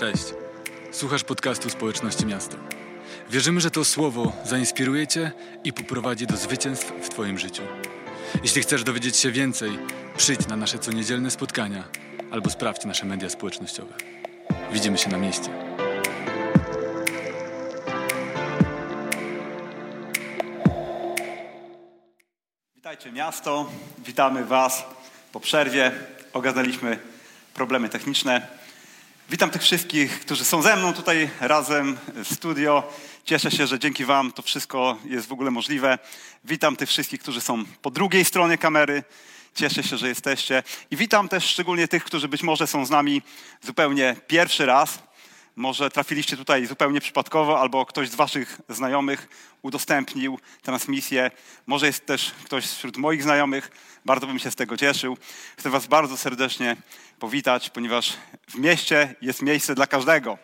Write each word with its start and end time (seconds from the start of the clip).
Cześć. 0.00 0.24
Słuchasz 0.92 1.24
podcastu 1.24 1.70
Społeczności 1.70 2.26
Miasto. 2.26 2.56
Wierzymy, 3.30 3.60
że 3.60 3.70
to 3.70 3.84
słowo 3.84 4.32
zainspiruje 4.44 5.06
Cię 5.06 5.32
i 5.64 5.72
poprowadzi 5.72 6.26
do 6.26 6.36
zwycięstw 6.36 6.92
w 7.02 7.08
Twoim 7.08 7.38
życiu. 7.38 7.62
Jeśli 8.42 8.62
chcesz 8.62 8.84
dowiedzieć 8.84 9.16
się 9.16 9.30
więcej, 9.30 9.78
przyjdź 10.16 10.48
na 10.48 10.56
nasze 10.56 10.78
coniedzielne 10.78 11.30
spotkania 11.30 11.84
albo 12.30 12.50
sprawdź 12.50 12.84
nasze 12.84 13.06
media 13.06 13.30
społecznościowe. 13.30 13.94
Widzimy 14.72 14.98
się 14.98 15.10
na 15.10 15.18
mieście. 15.18 15.50
Witajcie 22.76 23.12
miasto, 23.12 23.70
witamy 23.98 24.44
Was 24.44 24.84
po 25.32 25.40
przerwie. 25.40 25.92
Ogadaliśmy 26.32 26.98
problemy 27.54 27.88
techniczne. 27.88 28.59
Witam 29.30 29.50
tych 29.50 29.62
wszystkich, 29.62 30.20
którzy 30.20 30.44
są 30.44 30.62
ze 30.62 30.76
mną 30.76 30.92
tutaj 30.92 31.30
razem 31.40 31.98
w 32.14 32.34
studio. 32.34 32.92
Cieszę 33.24 33.50
się, 33.50 33.66
że 33.66 33.78
dzięki 33.78 34.04
Wam 34.04 34.32
to 34.32 34.42
wszystko 34.42 34.98
jest 35.04 35.28
w 35.28 35.32
ogóle 35.32 35.50
możliwe. 35.50 35.98
Witam 36.44 36.76
tych 36.76 36.88
wszystkich, 36.88 37.20
którzy 37.20 37.40
są 37.40 37.64
po 37.82 37.90
drugiej 37.90 38.24
stronie 38.24 38.58
kamery. 38.58 39.02
Cieszę 39.54 39.82
się, 39.82 39.96
że 39.96 40.08
jesteście. 40.08 40.62
I 40.90 40.96
witam 40.96 41.28
też 41.28 41.44
szczególnie 41.44 41.88
tych, 41.88 42.04
którzy 42.04 42.28
być 42.28 42.42
może 42.42 42.66
są 42.66 42.86
z 42.86 42.90
nami 42.90 43.22
zupełnie 43.62 44.16
pierwszy 44.26 44.66
raz. 44.66 44.98
Może 45.60 45.90
trafiliście 45.90 46.36
tutaj 46.36 46.66
zupełnie 46.66 47.00
przypadkowo, 47.00 47.60
albo 47.60 47.86
ktoś 47.86 48.08
z 48.08 48.14
Waszych 48.14 48.60
znajomych 48.68 49.28
udostępnił 49.62 50.38
transmisję. 50.62 51.30
Może 51.66 51.86
jest 51.86 52.06
też 52.06 52.32
ktoś 52.44 52.66
wśród 52.66 52.96
moich 52.96 53.22
znajomych. 53.22 53.70
Bardzo 54.04 54.26
bym 54.26 54.38
się 54.38 54.50
z 54.50 54.56
tego 54.56 54.76
cieszył. 54.76 55.16
Chcę 55.56 55.70
Was 55.70 55.86
bardzo 55.86 56.16
serdecznie 56.16 56.76
powitać, 57.18 57.70
ponieważ 57.70 58.16
w 58.48 58.54
mieście 58.54 59.14
jest 59.22 59.42
miejsce 59.42 59.74
dla 59.74 59.86
każdego. 59.86 60.38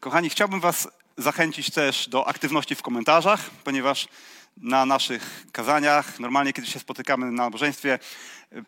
Kochani, 0.00 0.30
chciałbym 0.30 0.60
Was 0.60 0.88
zachęcić 1.16 1.70
też 1.70 2.08
do 2.08 2.28
aktywności 2.28 2.74
w 2.74 2.82
komentarzach, 2.82 3.50
ponieważ 3.64 4.08
na 4.56 4.86
naszych 4.86 5.46
kazaniach, 5.52 6.20
normalnie 6.20 6.52
kiedy 6.52 6.68
się 6.68 6.78
spotykamy 6.78 7.26
na 7.26 7.44
nabożeństwie, 7.44 7.98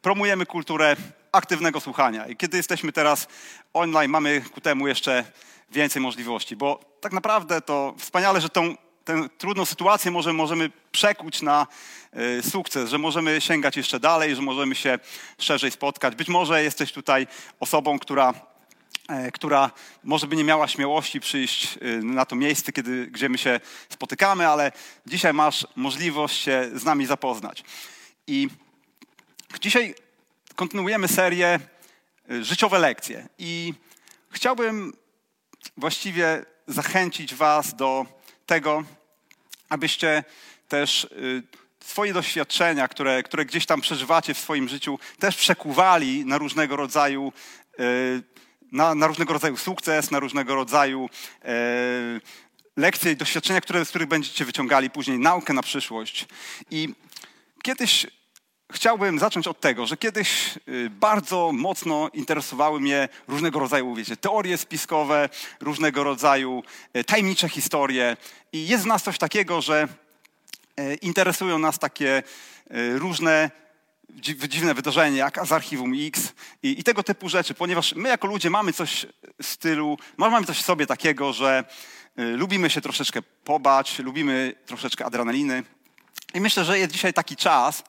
promujemy 0.03 0.47
kulturę 0.47 0.97
aktywnego 1.33 1.81
słuchania. 1.81 2.27
I 2.27 2.37
kiedy 2.37 2.57
jesteśmy 2.57 2.93
teraz 2.93 3.27
online, 3.73 4.11
mamy 4.11 4.41
ku 4.41 4.61
temu 4.61 4.89
jeszcze 4.89 5.25
więcej 5.71 6.03
możliwości, 6.03 6.57
bo 6.57 6.81
tak 7.01 7.13
naprawdę 7.13 7.61
to 7.61 7.95
wspaniale, 7.99 8.41
że 8.41 8.49
tą 8.49 8.77
tę 9.05 9.29
trudną 9.39 9.65
sytuację 9.65 10.11
może, 10.11 10.33
możemy 10.33 10.71
przekuć 10.93 11.43
na 11.43 11.67
y, 12.39 12.43
sukces, 12.51 12.91
że 12.91 12.99
możemy 12.99 13.41
sięgać 13.41 13.77
jeszcze 13.77 14.01
dalej, 14.01 14.35
że 14.35 14.43
możemy 14.43 14.75
się 14.75 14.99
szerzej 15.39 15.71
spotkać. 15.71 16.15
Być 16.17 16.29
może 16.29 16.63
jesteś 16.63 16.93
tutaj 16.93 17.27
osobą, 17.61 17.99
która 17.99 18.31
e, 18.31 18.35
która 19.33 19.71
może 20.05 20.27
by 20.27 20.37
nie 20.37 20.45
miała 20.45 20.69
śmiałości 20.69 21.21
przyjść 21.21 21.77
y, 21.83 22.03
na 22.03 22.27
to 22.27 22.37
miejsce, 22.37 22.73
kiedy, 22.73 23.07
gdzie 23.07 23.29
my 23.29 23.39
się 23.39 23.61
spotykamy, 23.89 24.49
ale 24.49 24.73
dzisiaj 25.07 25.35
masz 25.35 25.67
możliwość 25.77 26.41
się 26.41 26.71
z 26.75 26.85
nami 26.85 27.07
zapoznać. 27.07 27.65
I 28.27 28.49
dzisiaj 29.61 29.95
kontynuujemy 30.55 31.09
serię 31.09 31.61
y, 32.31 32.45
Życiowe 32.45 32.79
lekcje. 32.79 33.29
I 33.39 33.75
chciałbym 34.31 34.93
właściwie 35.77 36.45
zachęcić 36.67 37.35
Was 37.35 37.77
do 37.77 38.07
tego, 38.47 38.85
abyście 39.69 40.25
też 40.69 41.09
swoje 41.81 42.13
doświadczenia, 42.13 42.89
które, 42.89 43.23
które 43.23 43.45
gdzieś 43.45 43.67
tam 43.67 43.81
przeżywacie 43.81 44.35
w 44.35 44.39
swoim 44.39 44.69
życiu, 44.69 44.99
też 45.19 45.37
przekuwali 45.37 46.25
na 46.25 46.39
różnego 46.39 46.77
rodzaju, 46.77 47.33
na, 48.73 48.95
na 48.95 49.07
różnego 49.07 49.33
rodzaju 49.33 49.57
sukces, 49.57 50.11
na 50.11 50.19
różnego 50.21 50.55
rodzaju 50.55 51.09
lekcje 52.79 53.13
i 53.13 53.17
doświadczenia, 53.17 53.61
które, 53.61 53.85
z 53.85 53.89
których 53.89 54.09
będziecie 54.09 54.45
wyciągali 54.45 54.91
później 54.91 55.19
naukę 55.19 55.53
na 55.53 55.63
przyszłość. 55.63 56.27
I 56.71 56.95
kiedyś 57.63 58.07
chciałbym 58.73 59.19
zacząć 59.19 59.49
od 59.49 59.61
tego, 59.61 59.87
że 59.87 59.97
kiedyś 59.97 60.57
y, 60.69 60.91
bardzo 60.91 61.51
mocno 61.53 62.11
interesowały 62.15 62.81
mnie 62.81 63.09
różnego 63.29 63.59
rodzaju, 63.59 63.95
wiecie, 63.95 64.17
teorie 64.17 64.59
spiskowe, 64.59 65.29
różnego 65.61 66.05
rodzaju 66.05 66.63
y, 66.97 67.05
tajemnicze 67.05 67.49
historie. 67.49 68.17
I 68.53 68.69
jest 68.69 68.85
w 68.85 68.87
nas 68.87 69.03
coś 69.03 69.19
takiego, 69.19 69.61
że 69.61 69.89
y, 70.81 70.95
interesują 70.95 71.59
nas 71.59 71.79
takie 71.79 72.23
różne 72.95 73.51
dziwne 74.49 74.75
wydarzenia, 74.75 75.17
jak 75.17 75.47
z 75.47 75.53
archiwum 75.53 75.93
X 76.07 76.33
i, 76.63 76.81
i, 76.81 76.85
tego 76.85 77.03
typu 77.03 77.29
rzeczy, 77.29 77.55
ponieważ 77.55 77.95
my 77.95 78.09
jako 78.09 78.27
ludzie 78.27 78.51
mamy 78.51 78.73
coś 78.73 79.07
w 79.43 79.47
stylu, 79.47 79.99
mamy 80.17 80.47
coś 80.47 80.59
w 80.59 80.65
sobie 80.65 80.87
takiego, 80.87 81.33
że 81.33 81.65
lubimy 82.17 82.71
się 82.71 82.81
troszeczkę 82.81 83.23
pobać, 83.23 83.99
lubimy 83.99 84.55
troszeczkę 84.67 85.05
adrenaliny. 85.05 85.63
I 86.35 86.41
myślę, 86.41 86.65
że 86.65 86.79
jest 86.79 86.93
dzisiaj 86.93 87.13
taki 87.13 87.37
czas, 87.37 87.85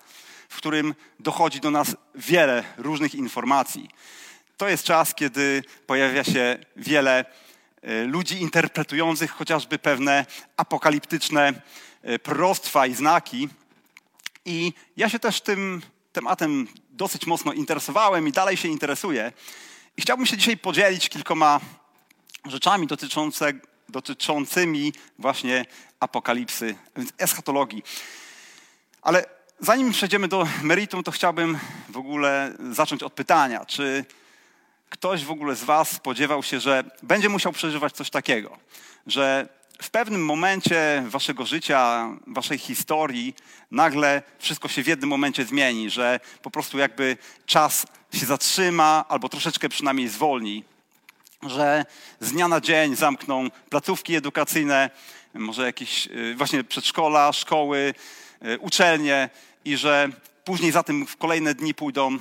w 0.50 0.58
którym 0.58 0.96
dochodzi 1.19 1.59
do 1.59 1.72
nas 1.72 1.96
wiele 2.16 2.63
różnych 2.78 3.16
informacji. 3.16 3.90
To 4.58 4.69
jest 4.69 4.84
czas, 4.84 5.16
kiedy 5.16 5.63
pojawia 5.88 6.24
się 6.24 6.58
wiele 6.75 7.25
e, 7.81 8.03
ludzi 8.03 8.41
interpretujących 8.41 9.31
chociażby 9.31 9.79
pewne 9.79 10.25
apokaliptyczne 10.58 11.53
e, 12.02 12.19
prostwa 12.19 12.88
i 12.88 12.96
znaki. 12.96 13.50
I 14.46 14.74
ja 14.97 15.09
się 15.09 15.19
też 15.19 15.41
tym 15.41 15.81
tematem 16.19 16.68
dosyć 16.90 17.25
mocno 17.25 17.53
interesowałem 17.53 18.28
i 18.28 18.31
dalej 18.31 18.57
się 18.57 18.68
interesuję. 18.68 19.31
I 19.97 20.02
chciałbym 20.02 20.25
się 20.25 20.38
dzisiaj 20.38 20.57
podzielić 20.57 21.09
kilkoma 21.09 21.59
rzeczami 22.46 22.88
dotyczące, 22.88 23.53
dotyczącymi 23.90 24.94
właśnie 25.19 25.66
apokalipsy, 26.00 26.75
eschatologii. 27.18 27.84
Ale 29.02 29.25
Zanim 29.62 29.91
przejdziemy 29.91 30.28
do 30.28 30.47
meritum, 30.62 31.03
to 31.03 31.12
chciałbym 31.12 31.59
w 31.90 31.97
ogóle 31.97 32.53
zacząć 32.72 33.03
od 33.03 33.13
pytania, 33.13 33.66
czy 33.66 34.06
ktoś 34.90 35.25
w 35.25 35.31
ogóle 35.31 35.56
z 35.56 35.63
Was 35.63 35.91
spodziewał 35.91 36.44
się, 36.44 36.59
że 36.59 36.84
będzie 37.03 37.29
musiał 37.29 37.52
przeżywać 37.52 37.94
coś 37.94 38.09
takiego, 38.09 38.58
że 39.08 39.50
w 39.81 39.90
pewnym 39.90 40.25
momencie 40.25 41.03
waszego 41.07 41.45
życia, 41.45 42.09
waszej 42.28 42.57
historii, 42.57 43.35
nagle 43.72 44.22
wszystko 44.40 44.67
się 44.67 44.84
w 44.84 44.88
jednym 44.88 45.09
momencie 45.09 45.45
zmieni, 45.45 45.90
że 45.90 46.19
po 46.41 46.51
prostu 46.51 46.78
jakby 46.78 47.17
czas 47.45 47.85
się 48.13 48.25
zatrzyma 48.25 49.06
albo 49.09 49.29
troszeczkę 49.29 49.69
przynajmniej 49.69 50.07
zwolni, 50.07 50.63
że 51.44 51.85
z 52.19 52.31
dnia 52.31 52.47
na 52.47 52.62
dzień 52.62 52.95
zamkną 52.95 53.50
placówki 53.69 54.16
edukacyjne, 54.16 54.90
może 55.34 55.66
jakieś 55.66 56.07
y, 56.07 56.35
właśnie 56.38 56.63
przedszkola, 56.63 57.34
szkoły, 57.34 57.94
y, 58.46 58.59
uczelnie, 58.59 59.29
i 59.66 59.78
że 59.78 60.09
później 60.46 60.72
za 60.72 60.84
tym 60.84 61.07
w 61.07 61.17
kolejne 61.17 61.56
dni 61.56 61.73
pójdą 61.73 62.19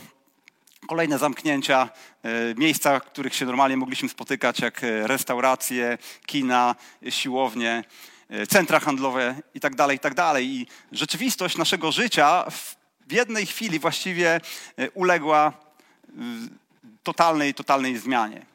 kolejne 0.87 1.19
zamknięcia, 1.19 1.89
e, 2.23 2.55
miejsca, 2.55 3.01
w 3.01 3.05
których 3.05 3.35
się 3.35 3.47
normalnie 3.47 3.77
mogliśmy 3.77 4.09
spotykać, 4.09 4.61
jak 4.61 4.85
e, 4.85 5.07
restauracje, 5.07 5.99
kina, 6.27 6.75
siłownie, 7.09 7.85
e, 8.29 8.47
centra 8.47 8.81
handlowe 8.81 9.35
itd., 9.55 9.77
tak 9.77 9.93
itd. 9.93 10.15
Tak 10.15 10.43
I 10.43 10.67
rzeczywistość 10.93 11.57
naszego 11.57 11.93
życia 11.93 12.45
w 13.09 13.13
jednej 13.13 13.47
chwili 13.47 13.79
właściwie 13.79 14.41
uległa 14.95 15.53
totalnej, 17.03 17.55
totalnej 17.55 17.99
zmianie. 17.99 18.47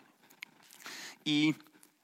I 1.26 1.54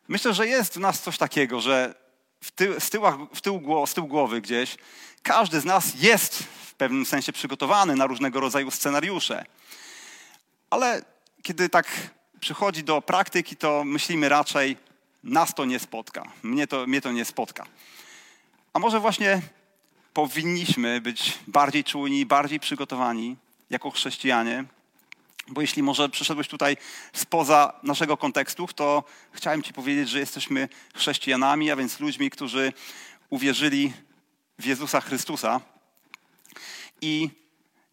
myślę, 0.07 0.34
że 0.34 0.47
jest 0.47 0.74
w 0.74 0.80
nas 0.80 1.01
coś 1.01 1.18
takiego, 1.18 1.62
że 1.62 1.96
w 2.41 2.51
tył, 2.51 2.80
z, 2.80 2.90
tyłach, 2.90 3.16
w 3.34 3.41
tył, 3.41 3.86
z 3.88 3.94
tyłu 3.94 4.07
głowy 4.07 4.41
gdzieś 4.41 4.78
każdy 5.24 5.59
z 5.59 5.66
nas 5.66 6.01
jest 6.01 6.44
pewnym 6.80 7.06
sensie 7.06 7.34
przygotowany 7.34 7.96
na 7.96 8.07
różnego 8.07 8.40
rodzaju 8.40 8.72
scenariusze. 8.72 9.46
Ale 10.69 11.02
kiedy 11.41 11.69
tak 11.69 11.88
przychodzi 12.40 12.84
do 12.84 13.01
praktyki, 13.01 13.56
to 13.56 13.83
myślimy 13.83 14.30
raczej, 14.30 14.77
nas 15.24 15.54
to 15.54 15.66
nie 15.66 15.80
spotka, 15.80 16.24
mnie 16.44 16.68
to, 16.68 16.88
mnie 16.88 17.01
to 17.01 17.12
nie 17.12 17.25
spotka. 17.25 17.66
A 18.74 18.80
może 18.80 19.00
właśnie 19.00 19.42
powinniśmy 20.13 21.01
być 21.01 21.39
bardziej 21.48 21.83
czujni, 21.83 22.25
bardziej 22.25 22.60
przygotowani 22.60 23.36
jako 23.69 23.92
chrześcijanie, 23.92 24.66
bo 25.48 25.62
jeśli 25.62 25.83
może 25.83 26.10
przyszedłeś 26.10 26.48
tutaj 26.48 26.77
spoza 27.13 27.80
naszego 27.83 28.18
kontekstu, 28.18 28.68
to 28.68 29.04
chciałem 29.31 29.63
Ci 29.63 29.74
powiedzieć, 29.74 30.10
że 30.10 30.19
jesteśmy 30.19 30.69
chrześcijanami, 30.95 31.72
a 31.72 31.75
więc 31.75 32.00
ludźmi, 32.00 32.30
którzy 32.30 32.74
uwierzyli 33.30 33.94
w 34.60 34.65
Jezusa 34.65 35.01
Chrystusa, 35.01 35.62
i 37.01 37.30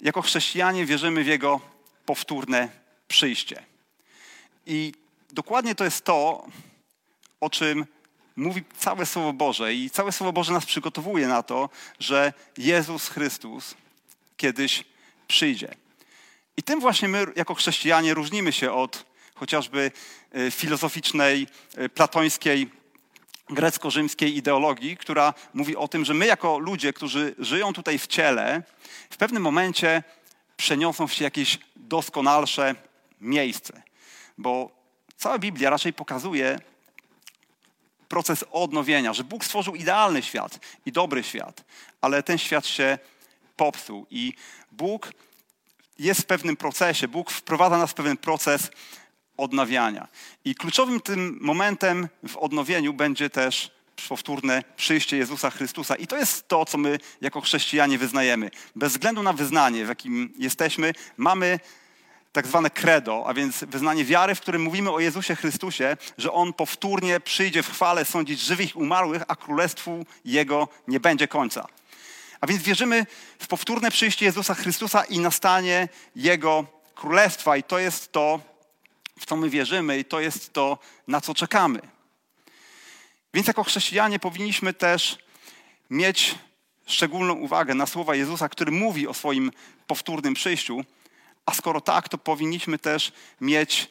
jako 0.02 0.22
chrześcijanie 0.22 0.86
wierzymy 0.86 1.24
w 1.24 1.26
Jego 1.26 1.60
powtórne 2.06 2.68
przyjście. 3.08 3.62
I 4.66 4.92
dokładnie 5.32 5.74
to 5.74 5.84
jest 5.84 6.04
to, 6.04 6.46
o 7.40 7.50
czym 7.50 7.86
mówi 8.36 8.64
całe 8.78 9.06
Słowo 9.06 9.32
Boże. 9.32 9.74
I 9.74 9.90
całe 9.90 10.12
Słowo 10.12 10.32
Boże 10.32 10.52
nas 10.52 10.66
przygotowuje 10.66 11.28
na 11.28 11.42
to, 11.42 11.68
że 12.00 12.32
Jezus 12.58 13.08
Chrystus 13.08 13.74
kiedyś 14.36 14.84
przyjdzie. 15.28 15.74
I 16.56 16.62
tym 16.62 16.80
właśnie 16.80 17.08
my, 17.08 17.26
jako 17.36 17.54
chrześcijanie, 17.54 18.14
różnimy 18.14 18.52
się 18.52 18.72
od 18.72 19.06
chociażby 19.34 19.90
e, 20.32 20.50
filozoficznej, 20.50 21.46
e, 21.76 21.88
platońskiej, 21.88 22.70
grecko-rzymskiej 23.50 24.36
ideologii, 24.36 24.96
która 24.96 25.34
mówi 25.54 25.76
o 25.76 25.88
tym, 25.88 26.04
że 26.04 26.14
my 26.14 26.26
jako 26.26 26.58
ludzie, 26.58 26.92
którzy 26.92 27.34
żyją 27.38 27.72
tutaj 27.72 27.98
w 27.98 28.06
ciele, 28.06 28.62
w 29.10 29.16
pewnym 29.16 29.42
momencie 29.42 30.02
przeniosą 30.56 31.06
się 31.06 31.16
w 31.16 31.20
jakieś 31.20 31.58
doskonalsze 31.76 32.74
miejsce. 33.20 33.82
Bo 34.38 34.70
cała 35.16 35.38
Biblia 35.38 35.70
raczej 35.70 35.92
pokazuje 35.92 36.58
proces 38.08 38.44
odnowienia, 38.52 39.12
że 39.12 39.24
Bóg 39.24 39.44
stworzył 39.44 39.74
idealny 39.74 40.22
świat 40.22 40.58
i 40.86 40.92
dobry 40.92 41.22
świat, 41.22 41.64
ale 42.00 42.22
ten 42.22 42.38
świat 42.38 42.66
się 42.66 42.98
popsuł 43.56 44.06
i 44.10 44.32
Bóg 44.72 45.12
jest 45.98 46.20
w 46.20 46.26
pewnym 46.26 46.56
procesie, 46.56 47.08
Bóg 47.08 47.30
wprowadza 47.30 47.78
nas 47.78 47.90
w 47.90 47.94
pewien 47.94 48.16
proces 48.16 48.70
odnawiania. 49.36 50.08
I 50.44 50.54
kluczowym 50.54 51.00
tym 51.00 51.38
momentem 51.40 52.08
w 52.28 52.36
odnowieniu 52.36 52.92
będzie 52.92 53.30
też 53.30 53.75
powtórne 54.08 54.62
przyjście 54.76 55.16
Jezusa 55.16 55.50
Chrystusa. 55.50 55.94
I 55.94 56.06
to 56.06 56.16
jest 56.16 56.48
to, 56.48 56.64
co 56.64 56.78
my 56.78 56.98
jako 57.20 57.40
chrześcijanie 57.40 57.98
wyznajemy. 57.98 58.50
Bez 58.76 58.92
względu 58.92 59.22
na 59.22 59.32
wyznanie, 59.32 59.84
w 59.84 59.88
jakim 59.88 60.32
jesteśmy, 60.38 60.92
mamy 61.16 61.60
tak 62.32 62.46
zwane 62.46 62.70
credo, 62.70 63.24
a 63.26 63.34
więc 63.34 63.64
wyznanie 63.64 64.04
wiary, 64.04 64.34
w 64.34 64.40
którym 64.40 64.62
mówimy 64.62 64.90
o 64.90 65.00
Jezusie 65.00 65.36
Chrystusie, 65.36 65.96
że 66.18 66.32
On 66.32 66.52
powtórnie 66.52 67.20
przyjdzie 67.20 67.62
w 67.62 67.70
chwale 67.70 68.04
sądzić 68.04 68.40
żywych 68.40 68.70
i 68.70 68.78
umarłych, 68.78 69.22
a 69.28 69.36
królestwu 69.36 70.06
Jego 70.24 70.68
nie 70.88 71.00
będzie 71.00 71.28
końca. 71.28 71.66
A 72.40 72.46
więc 72.46 72.62
wierzymy 72.62 73.06
w 73.38 73.46
powtórne 73.46 73.90
przyjście 73.90 74.26
Jezusa 74.26 74.54
Chrystusa 74.54 75.04
i 75.04 75.18
nastanie 75.18 75.88
Jego 76.16 76.66
królestwa. 76.94 77.56
I 77.56 77.62
to 77.62 77.78
jest 77.78 78.12
to, 78.12 78.40
w 79.18 79.26
co 79.26 79.36
my 79.36 79.50
wierzymy, 79.50 79.98
i 79.98 80.04
to 80.04 80.20
jest 80.20 80.52
to, 80.52 80.78
na 81.08 81.20
co 81.20 81.34
czekamy. 81.34 81.95
Więc 83.36 83.48
jako 83.48 83.64
chrześcijanie 83.64 84.18
powinniśmy 84.18 84.74
też 84.74 85.18
mieć 85.90 86.34
szczególną 86.86 87.34
uwagę 87.34 87.74
na 87.74 87.86
słowa 87.86 88.14
Jezusa, 88.14 88.48
który 88.48 88.72
mówi 88.72 89.08
o 89.08 89.14
swoim 89.14 89.50
powtórnym 89.86 90.34
przyjściu. 90.34 90.84
A 91.46 91.54
skoro 91.54 91.80
tak, 91.80 92.08
to 92.08 92.18
powinniśmy 92.18 92.78
też 92.78 93.12
mieć, 93.40 93.90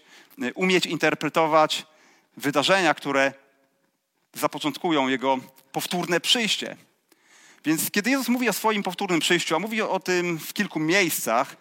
umieć 0.55 0.85
interpretować 0.85 1.85
wydarzenia, 2.37 2.93
które 2.93 3.33
zapoczątkują 4.33 5.07
Jego 5.07 5.37
powtórne 5.71 6.19
przyjście. 6.19 6.77
Więc 7.65 7.91
kiedy 7.91 8.09
Jezus 8.09 8.29
mówi 8.29 8.49
o 8.49 8.53
swoim 8.53 8.83
powtórnym 8.83 9.19
przyjściu, 9.19 9.55
a 9.55 9.59
mówi 9.59 9.81
o 9.81 9.99
tym 9.99 10.39
w 10.39 10.53
kilku 10.53 10.79
miejscach, 10.79 11.57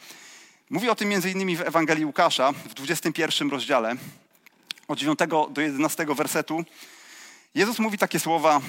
mówi 0.70 0.88
o 0.88 0.94
tym 0.94 1.12
innymi 1.12 1.56
w 1.56 1.60
Ewangelii 1.60 2.04
Łukasza 2.04 2.52
w 2.52 2.74
21 2.74 3.50
rozdziale, 3.50 3.96
od 4.88 4.98
9 4.98 5.18
do 5.50 5.60
11 5.60 6.06
wersetu, 6.06 6.64
Jezus 7.54 7.78
mówi 7.78 7.98
takie 7.98 8.20
słowa: 8.20 8.60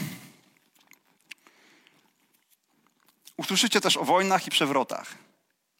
Usłyszycie 3.37 3.81
też 3.81 3.97
o 3.97 4.03
wojnach 4.03 4.47
i 4.47 4.51
przewrotach. 4.51 5.15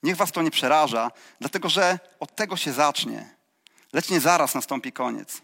Niech 0.03 0.15
was 0.15 0.31
to 0.31 0.41
nie 0.41 0.51
przeraża, 0.51 1.11
dlatego 1.39 1.69
że 1.69 1.99
od 2.19 2.35
tego 2.35 2.57
się 2.57 2.73
zacznie, 2.73 3.35
lecz 3.93 4.09
nie 4.09 4.19
zaraz 4.19 4.55
nastąpi 4.55 4.91
koniec. 4.91 5.41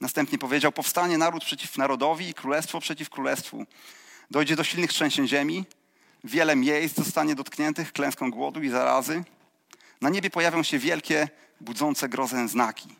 Następnie 0.00 0.38
powiedział: 0.38 0.72
Powstanie 0.72 1.18
naród 1.18 1.44
przeciw 1.44 1.78
narodowi 1.78 2.28
i 2.28 2.34
królestwo 2.34 2.80
przeciw 2.80 3.10
królestwu. 3.10 3.66
Dojdzie 4.30 4.56
do 4.56 4.64
silnych 4.64 4.92
trzęsień 4.92 5.28
ziemi, 5.28 5.64
wiele 6.24 6.56
miejsc 6.56 6.96
zostanie 6.96 7.34
dotkniętych 7.34 7.92
klęską 7.92 8.30
głodu 8.30 8.62
i 8.62 8.68
zarazy. 8.68 9.24
Na 10.00 10.08
niebie 10.08 10.30
pojawią 10.30 10.62
się 10.62 10.78
wielkie, 10.78 11.28
budzące 11.60 12.08
grozę 12.08 12.48
znaki. 12.48 12.96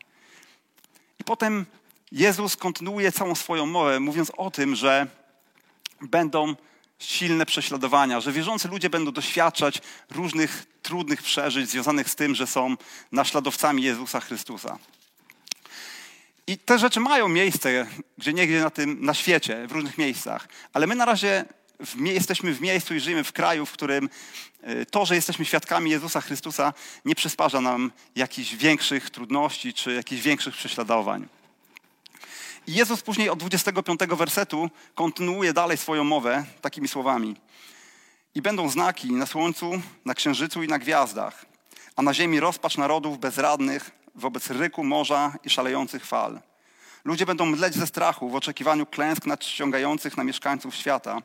I 1.19 1.23
potem 1.23 1.65
Jezus 2.13 2.55
kontynuuje 2.55 3.11
całą 3.11 3.35
swoją 3.35 3.65
mowę, 3.65 3.99
mówiąc 3.99 4.31
o 4.37 4.51
tym, 4.51 4.75
że 4.75 5.07
będą 6.01 6.55
silne 6.99 7.45
prześladowania, 7.45 8.21
że 8.21 8.31
wierzący 8.31 8.67
ludzie 8.67 8.89
będą 8.89 9.11
doświadczać 9.11 9.81
różnych 10.11 10.65
trudnych 10.81 11.23
przeżyć 11.23 11.69
związanych 11.69 12.09
z 12.09 12.15
tym, 12.15 12.35
że 12.35 12.47
są 12.47 12.75
naśladowcami 13.11 13.83
Jezusa 13.83 14.19
Chrystusa. 14.19 14.77
I 16.47 16.57
te 16.57 16.79
rzeczy 16.79 16.99
mają 16.99 17.27
miejsce 17.27 17.87
gdzie 18.17 18.33
niegdzie 18.33 18.61
na, 18.61 18.69
tym, 18.69 19.05
na 19.05 19.13
świecie, 19.13 19.67
w 19.67 19.71
różnych 19.71 19.97
miejscach, 19.97 20.47
ale 20.73 20.87
my 20.87 20.95
na 20.95 21.05
razie 21.05 21.45
w, 21.79 22.05
jesteśmy 22.05 22.53
w 22.53 22.61
miejscu 22.61 22.95
i 22.95 22.99
żyjemy 22.99 23.23
w 23.23 23.31
kraju, 23.31 23.65
w 23.65 23.71
którym 23.71 24.09
e, 24.61 24.85
to, 24.85 25.05
że 25.05 25.15
jesteśmy 25.15 25.45
świadkami 25.45 25.91
Jezusa 25.91 26.21
Chrystusa, 26.21 26.73
nie 27.05 27.15
przysparza 27.15 27.61
nam 27.61 27.91
jakichś 28.15 28.55
większych 28.55 29.09
trudności 29.09 29.73
czy 29.73 29.93
jakichś 29.93 30.21
większych 30.21 30.55
prześladowań. 30.55 31.27
I 32.67 32.73
Jezus 32.73 33.01
później 33.01 33.29
od 33.29 33.39
25 33.39 33.99
wersetu 33.99 34.69
kontynuuje 34.95 35.53
dalej 35.53 35.77
swoją 35.77 36.03
mowę 36.03 36.45
takimi 36.61 36.87
słowami. 36.87 37.35
I 38.35 38.41
będą 38.41 38.69
znaki 38.69 39.11
na 39.11 39.25
słońcu, 39.25 39.71
na 40.05 40.13
księżycu 40.13 40.63
i 40.63 40.67
na 40.67 40.79
gwiazdach, 40.79 41.45
a 41.95 42.01
na 42.01 42.13
ziemi 42.13 42.39
rozpacz 42.39 42.77
narodów 42.77 43.19
bezradnych 43.19 43.91
wobec 44.15 44.49
ryku 44.49 44.83
morza 44.83 45.33
i 45.43 45.49
szalejących 45.49 46.05
fal. 46.05 46.41
Ludzie 47.05 47.25
będą 47.25 47.45
mdleć 47.45 47.75
ze 47.75 47.87
strachu 47.87 48.29
w 48.29 48.35
oczekiwaniu 48.35 48.85
klęsk 48.85 49.25
nadciągających 49.25 50.17
na 50.17 50.23
mieszkańców 50.23 50.75
świata, 50.75 51.21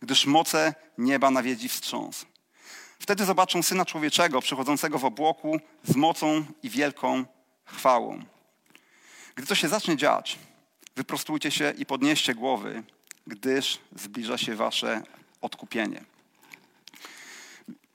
gdyż 0.00 0.26
moce 0.26 0.74
nieba 0.98 1.30
nawiedzi 1.30 1.68
wstrząs. 1.68 2.26
Wtedy 2.98 3.24
zobaczą 3.24 3.62
Syna 3.62 3.84
Człowieczego 3.84 4.40
przychodzącego 4.40 4.98
w 4.98 5.04
obłoku 5.04 5.60
z 5.84 5.96
mocą 5.96 6.44
i 6.62 6.70
wielką 6.70 7.24
chwałą. 7.64 8.22
Gdy 9.34 9.46
to 9.46 9.54
się 9.54 9.68
zacznie 9.68 9.96
dziać, 9.96 10.38
wyprostujcie 10.96 11.50
się 11.50 11.72
i 11.78 11.86
podnieście 11.86 12.34
głowy, 12.34 12.82
gdyż 13.26 13.78
zbliża 13.96 14.38
się 14.38 14.56
wasze 14.56 15.02
odkupienie. 15.40 16.02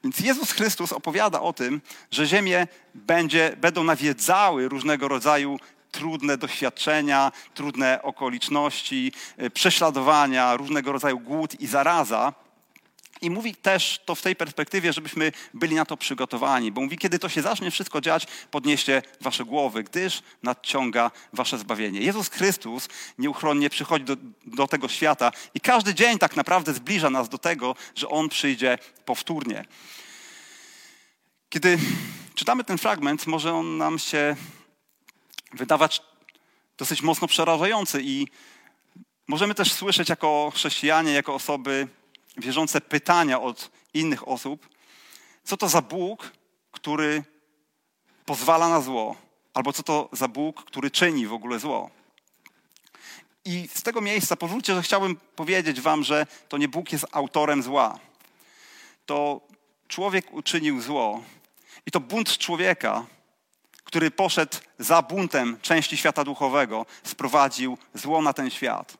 Więc 0.03 0.19
Jezus 0.19 0.51
Chrystus 0.51 0.93
opowiada 0.93 1.41
o 1.41 1.53
tym, 1.53 1.81
że 2.11 2.25
ziemię 2.25 2.67
będzie, 2.95 3.55
będą 3.57 3.83
nawiedzały 3.83 4.69
różnego 4.69 5.07
rodzaju 5.07 5.59
trudne 5.91 6.37
doświadczenia, 6.37 7.31
trudne 7.53 8.01
okoliczności, 8.01 9.11
e, 9.37 9.49
prześladowania, 9.49 10.55
różnego 10.55 10.91
rodzaju 10.91 11.19
głód 11.19 11.61
i 11.61 11.67
zaraza. 11.67 12.33
I 13.21 13.29
mówi 13.29 13.55
też 13.55 13.99
to 14.05 14.15
w 14.15 14.21
tej 14.21 14.35
perspektywie, 14.35 14.93
żebyśmy 14.93 15.31
byli 15.53 15.75
na 15.75 15.85
to 15.85 15.97
przygotowani, 15.97 16.71
bo 16.71 16.81
mówi, 16.81 16.97
kiedy 16.97 17.19
to 17.19 17.29
się 17.29 17.41
zacznie 17.41 17.71
wszystko 17.71 18.01
dziać, 18.01 18.27
podnieście 18.51 19.01
wasze 19.21 19.45
głowy, 19.45 19.83
gdyż 19.83 20.21
nadciąga 20.43 21.11
wasze 21.33 21.57
zbawienie. 21.57 22.01
Jezus 22.01 22.29
Chrystus 22.29 22.87
nieuchronnie 23.17 23.69
przychodzi 23.69 24.05
do, 24.05 24.15
do 24.45 24.67
tego 24.67 24.87
świata 24.87 25.31
i 25.53 25.59
każdy 25.59 25.93
dzień 25.93 26.19
tak 26.19 26.35
naprawdę 26.35 26.73
zbliża 26.73 27.09
nas 27.09 27.29
do 27.29 27.37
tego, 27.37 27.75
że 27.95 28.09
On 28.09 28.29
przyjdzie 28.29 28.77
powtórnie. 29.05 29.65
Kiedy 31.49 31.79
czytamy 32.35 32.63
ten 32.63 32.77
fragment, 32.77 33.27
może 33.27 33.53
on 33.53 33.77
nam 33.77 33.99
się 33.99 34.35
wydawać 35.53 36.01
dosyć 36.77 37.01
mocno 37.01 37.27
przerażający 37.27 38.01
i 38.03 38.27
możemy 39.27 39.55
też 39.55 39.73
słyszeć 39.73 40.09
jako 40.09 40.51
chrześcijanie, 40.55 41.13
jako 41.13 41.33
osoby 41.33 41.87
wierzące 42.37 42.81
pytania 42.81 43.41
od 43.41 43.71
innych 43.93 44.27
osób, 44.27 44.69
co 45.43 45.57
to 45.57 45.69
za 45.69 45.81
Bóg, 45.81 46.31
który 46.71 47.23
pozwala 48.25 48.69
na 48.69 48.81
zło, 48.81 49.15
albo 49.53 49.73
co 49.73 49.83
to 49.83 50.09
za 50.11 50.27
Bóg, 50.27 50.63
który 50.63 50.91
czyni 50.91 51.27
w 51.27 51.33
ogóle 51.33 51.59
zło. 51.59 51.89
I 53.45 53.69
z 53.73 53.83
tego 53.83 54.01
miejsca 54.01 54.35
pozwólcie, 54.35 54.75
że 54.75 54.81
chciałbym 54.81 55.15
powiedzieć 55.15 55.81
wam, 55.81 56.03
że 56.03 56.27
to 56.49 56.57
nie 56.57 56.67
Bóg 56.67 56.91
jest 56.91 57.05
autorem 57.11 57.63
zła. 57.63 57.99
To 59.05 59.41
człowiek 59.87 60.33
uczynił 60.33 60.81
zło 60.81 61.23
i 61.85 61.91
to 61.91 61.99
bunt 61.99 62.37
człowieka, 62.37 63.05
który 63.83 64.11
poszedł 64.11 64.57
za 64.79 65.01
buntem 65.01 65.57
części 65.61 65.97
świata 65.97 66.23
duchowego, 66.23 66.85
sprowadził 67.03 67.77
zło 67.93 68.21
na 68.21 68.33
ten 68.33 68.49
świat. 68.49 68.97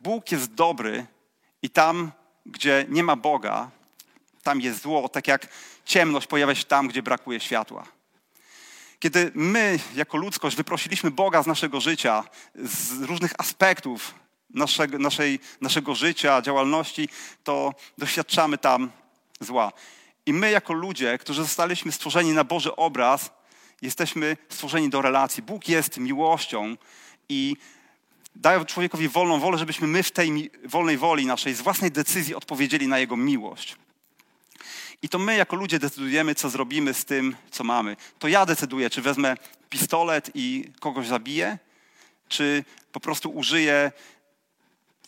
Bóg 0.00 0.32
jest 0.32 0.54
dobry 0.54 1.06
i 1.62 1.70
tam, 1.70 2.12
gdzie 2.46 2.86
nie 2.88 3.02
ma 3.02 3.16
Boga, 3.16 3.70
tam 4.42 4.60
jest 4.60 4.82
zło, 4.82 5.08
tak 5.08 5.28
jak 5.28 5.48
ciemność 5.84 6.26
pojawia 6.26 6.54
się 6.54 6.64
tam, 6.64 6.88
gdzie 6.88 7.02
brakuje 7.02 7.40
światła. 7.40 7.86
Kiedy 8.98 9.32
my, 9.34 9.78
jako 9.94 10.16
ludzkość, 10.16 10.56
wyprosiliśmy 10.56 11.10
Boga 11.10 11.42
z 11.42 11.46
naszego 11.46 11.80
życia, 11.80 12.24
z 12.54 13.02
różnych 13.02 13.32
aspektów 13.38 14.14
naszego, 14.50 14.98
naszej, 14.98 15.40
naszego 15.60 15.94
życia, 15.94 16.42
działalności, 16.42 17.08
to 17.44 17.74
doświadczamy 17.98 18.58
tam 18.58 18.90
zła. 19.40 19.72
I 20.26 20.32
my, 20.32 20.50
jako 20.50 20.72
ludzie, 20.72 21.18
którzy 21.18 21.42
zostaliśmy 21.42 21.92
stworzeni 21.92 22.32
na 22.32 22.44
Boży 22.44 22.76
obraz, 22.76 23.30
jesteśmy 23.82 24.36
stworzeni 24.48 24.90
do 24.90 25.02
relacji. 25.02 25.42
Bóg 25.42 25.68
jest 25.68 25.98
miłością 25.98 26.76
i 27.28 27.56
daje 28.36 28.64
człowiekowi 28.64 29.08
wolną 29.08 29.40
wolę, 29.40 29.58
żebyśmy 29.58 29.86
my 29.86 30.02
w 30.02 30.10
tej 30.10 30.50
wolnej 30.64 30.98
woli 30.98 31.26
naszej, 31.26 31.54
z 31.54 31.60
własnej 31.60 31.90
decyzji 31.90 32.34
odpowiedzieli 32.34 32.88
na 32.88 32.98
Jego 32.98 33.16
miłość. 33.16 33.76
I 35.02 35.08
to 35.08 35.18
my 35.18 35.36
jako 35.36 35.56
ludzie 35.56 35.78
decydujemy, 35.78 36.34
co 36.34 36.50
zrobimy 36.50 36.94
z 36.94 37.04
tym, 37.04 37.36
co 37.50 37.64
mamy. 37.64 37.96
To 38.18 38.28
ja 38.28 38.46
decyduję, 38.46 38.90
czy 38.90 39.02
wezmę 39.02 39.36
pistolet 39.70 40.30
i 40.34 40.64
kogoś 40.80 41.06
zabije, 41.06 41.58
czy 42.28 42.64
po 42.92 43.00
prostu 43.00 43.30
użyję 43.30 43.92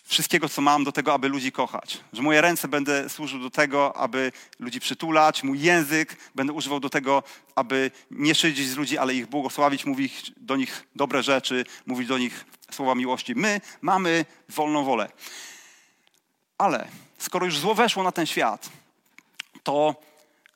wszystkiego, 0.05 0.49
co 0.49 0.63
mam 0.63 0.85
do 0.85 0.93
tego, 0.93 1.15
aby 1.15 1.29
ludzi 1.29 1.53
kochać. 1.53 2.01
Że 2.13 2.23
moje 2.23 2.41
ręce 2.41 2.69
będę 2.69 3.09
służył 3.09 3.41
do 3.41 3.51
tego, 3.51 3.97
aby 3.97 4.33
ludzi 4.59 4.81
przytulać, 4.81 5.43
mój 5.43 5.61
język 5.61 6.17
będę 6.35 6.53
używał 6.53 6.81
do 6.81 6.91
tego, 6.91 7.23
aby 7.55 7.91
nie 8.11 8.35
szydzić 8.35 8.69
z 8.69 8.77
ludzi, 8.77 8.99
ale 8.99 9.15
ich 9.15 9.27
błogosławić, 9.27 9.87
mówić 9.87 10.33
do 10.37 10.57
nich 10.57 10.87
dobre 10.97 11.23
rzeczy, 11.23 11.65
mówić 11.87 12.09
do 12.09 12.19
nich 12.19 12.45
słowa 12.71 12.95
miłości. 12.95 13.35
My 13.35 13.61
mamy 13.81 14.25
wolną 14.49 14.85
wolę. 14.85 15.09
Ale 16.59 16.89
skoro 17.19 17.47
już 17.47 17.59
zło 17.59 17.75
weszło 17.75 18.03
na 18.03 18.13
ten 18.13 18.27
świat, 18.27 18.69
to 19.63 19.95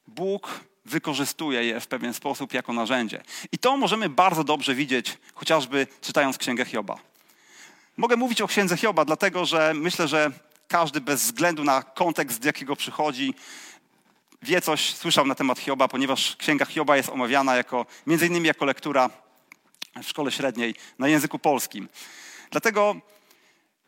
Bóg 0.07 0.61
wykorzystuje 0.85 1.65
je 1.65 1.81
w 1.81 1.87
pewien 1.87 2.15
sposób 2.15 2.55
jako 2.55 2.73
narzędzie. 2.73 3.23
I 3.53 3.59
to 3.59 3.77
możemy 3.77 4.09
bardzo 4.09 4.45
dobrze 4.45 4.75
widzieć, 4.75 5.19
chociażby 5.35 5.87
czytając 6.01 6.39
Księgę 6.39 6.65
Hioba. 6.65 6.99
Mogę 7.99 8.17
mówić 8.17 8.43
o 8.43 8.47
księdze 8.47 8.77
Hioba, 8.77 9.05
dlatego 9.05 9.47
że 9.47 9.73
myślę, 9.75 10.09
że 10.09 10.31
każdy 10.69 11.01
bez 11.01 11.23
względu 11.23 11.65
na 11.65 11.83
kontekst, 11.83 12.43
z 12.43 12.45
jakiego 12.45 12.77
przychodzi, 12.77 13.35
wie 14.43 14.61
coś, 14.61 14.95
słyszał 14.95 15.27
na 15.27 15.35
temat 15.35 15.59
Hioba, 15.59 15.89
ponieważ 15.89 16.37
księga 16.37 16.65
Hioba 16.67 16.97
jest 16.97 17.09
omawiana 17.09 17.57
jako, 17.57 17.87
między 18.07 18.27
innymi 18.27 18.47
jako 18.47 18.65
lektura 18.65 19.11
w 20.03 20.09
szkole 20.09 20.33
średniej 20.33 20.75
na 20.99 21.09
języku 21.09 21.39
polskim. 21.39 21.89
Dlatego 22.51 22.97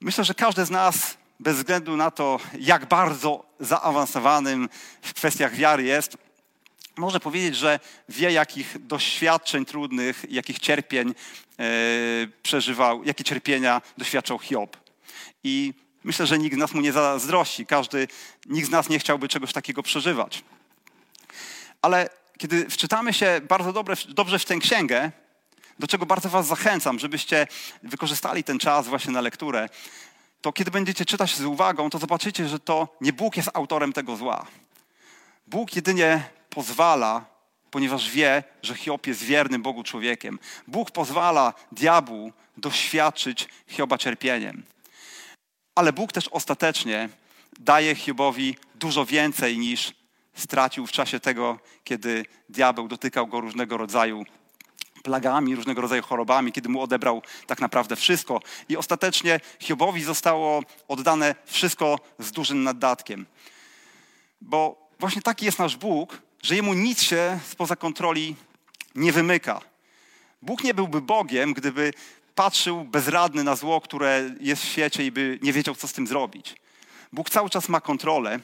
myślę, 0.01 0.25
że 0.25 0.35
każdy 0.35 0.65
z 0.65 0.71
nas, 0.71 1.17
bez 1.41 1.57
względu 1.57 1.97
na 1.97 2.11
to, 2.11 2.41
jak 2.61 2.87
bardzo 2.87 3.45
zaawansowanym 3.61 4.69
w 5.03 5.15
kwestiach 5.15 5.55
wiary 5.55 5.83
jest, 5.83 6.17
może 7.01 7.21
powiedzieć, 7.21 7.57
że 7.57 7.81
wie, 8.09 8.33
jakich 8.33 8.87
doświadczeń 8.87 9.65
trudnych, 9.65 10.25
jakich 10.29 10.59
cierpień 10.59 11.09
e, 11.09 11.65
przeżywał, 12.43 13.05
jakie 13.05 13.25
cierpienia 13.25 13.83
doświadczał 13.99 14.39
Hiob. 14.39 14.77
I 15.45 15.75
myślę, 16.05 16.27
że 16.27 16.39
nikt 16.39 16.57
z 16.57 16.59
nas 16.59 16.75
mu 16.75 16.81
nie 16.81 16.93
zazdrości. 16.93 17.67
Każdy, 17.67 18.09
nikt 18.47 18.69
z 18.69 18.71
nas 18.71 18.89
nie 18.89 18.99
chciałby 18.99 19.29
czegoś 19.29 19.53
takiego 19.53 19.83
przeżywać. 19.83 20.45
Ale 21.83 22.09
kiedy 22.39 22.71
wczytamy 22.71 23.13
się 23.13 23.41
bardzo 23.49 23.73
dobre, 23.73 23.97
dobrze 24.09 24.39
w 24.39 24.45
tę 24.45 24.59
księgę, 24.59 25.13
do 25.79 25.87
czego 25.87 26.07
bardzo 26.07 26.29
Was 26.29 26.47
zachęcam, 26.47 26.99
żebyście 26.99 27.47
wykorzystali 27.83 28.45
ten 28.45 28.59
czas 28.59 28.89
właśnie 28.89 29.13
na 29.13 29.21
lekturę, 29.21 29.69
to 30.41 30.53
kiedy 30.53 30.71
będziecie 30.71 31.05
czytać 31.05 31.37
z 31.37 31.45
uwagą, 31.45 31.91
to 31.91 31.99
zobaczycie, 31.99 32.49
że 32.49 32.59
to 32.59 32.97
nie 33.01 33.13
Bóg 33.13 33.37
jest 33.37 33.51
autorem 33.55 33.93
tego 33.93 34.17
zła. 34.17 34.47
Bóg 35.47 35.77
jedynie 35.77 36.23
pozwala, 36.51 37.25
ponieważ 37.71 38.11
wie, 38.11 38.45
że 38.63 38.75
Hiob 38.75 39.07
jest 39.07 39.23
wiernym 39.23 39.63
Bogu 39.63 39.83
człowiekiem. 39.83 40.39
Bóg 40.67 40.91
pozwala 40.91 41.55
diabłu 41.73 42.33
doświadczyć 42.57 43.49
Hioba 43.67 43.99
cierpieniem. 43.99 44.63
Ale 45.75 45.93
Bóg 45.93 46.13
też 46.13 46.29
ostatecznie 46.29 47.09
daje 47.59 47.95
Hiobowi 47.95 48.57
dużo 48.75 49.07
więcej 49.07 49.59
niż 49.59 49.93
stracił 50.35 50.87
w 50.87 50.93
czasie 50.93 51.21
tego, 51.21 51.59
kiedy 51.85 52.25
diabeł 52.49 52.89
dotykał 52.89 53.27
go 53.27 53.41
różnego 53.41 53.77
rodzaju 53.77 54.25
plagami, 55.03 55.57
różnego 55.57 55.81
rodzaju 55.81 56.03
chorobami, 56.03 56.53
kiedy 56.53 56.69
mu 56.69 56.83
odebrał 56.83 57.23
tak 57.47 57.61
naprawdę 57.61 57.97
wszystko. 57.97 58.41
I 58.69 58.77
ostatecznie 58.77 59.41
Hiobowi 59.61 60.03
zostało 60.03 60.63
oddane 60.89 61.35
wszystko 61.45 61.99
z 62.19 62.33
dużym 62.33 62.63
naddatkiem. 62.63 63.27
Bo 64.41 64.89
właśnie 64.99 65.23
taki 65.23 65.47
jest 65.47 65.59
nasz 65.59 65.77
Bóg, 65.77 66.23
że 66.43 66.57
jemu 66.57 66.75
nic 66.75 67.03
się 67.03 67.41
spoza 67.49 67.77
kontroli 67.77 68.37
nie 68.95 69.13
wymyka. 69.13 69.61
Bóg 70.43 70.65
nie 70.65 70.75
byłby 70.75 71.01
Bogiem, 71.01 71.53
gdyby 71.53 71.93
patrzył 72.35 72.85
bezradny 72.85 73.45
na 73.45 73.57
zło, 73.57 73.81
które 73.81 74.31
jest 74.41 74.63
w 74.63 74.69
świecie 74.69 75.07
i 75.07 75.13
by 75.13 75.39
nie 75.43 75.53
wiedział, 75.53 75.75
co 75.75 75.89
z 75.89 75.93
tym 75.93 76.07
zrobić. 76.07 76.57
Bóg 77.13 77.31
cały 77.31 77.51
czas 77.51 77.69
ma 77.69 77.81
kontrolę 77.81 78.41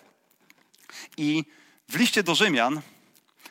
i 1.17 1.45
w 1.89 1.97
liście 1.97 2.23
do 2.23 2.35
Rzymian, 2.35 2.81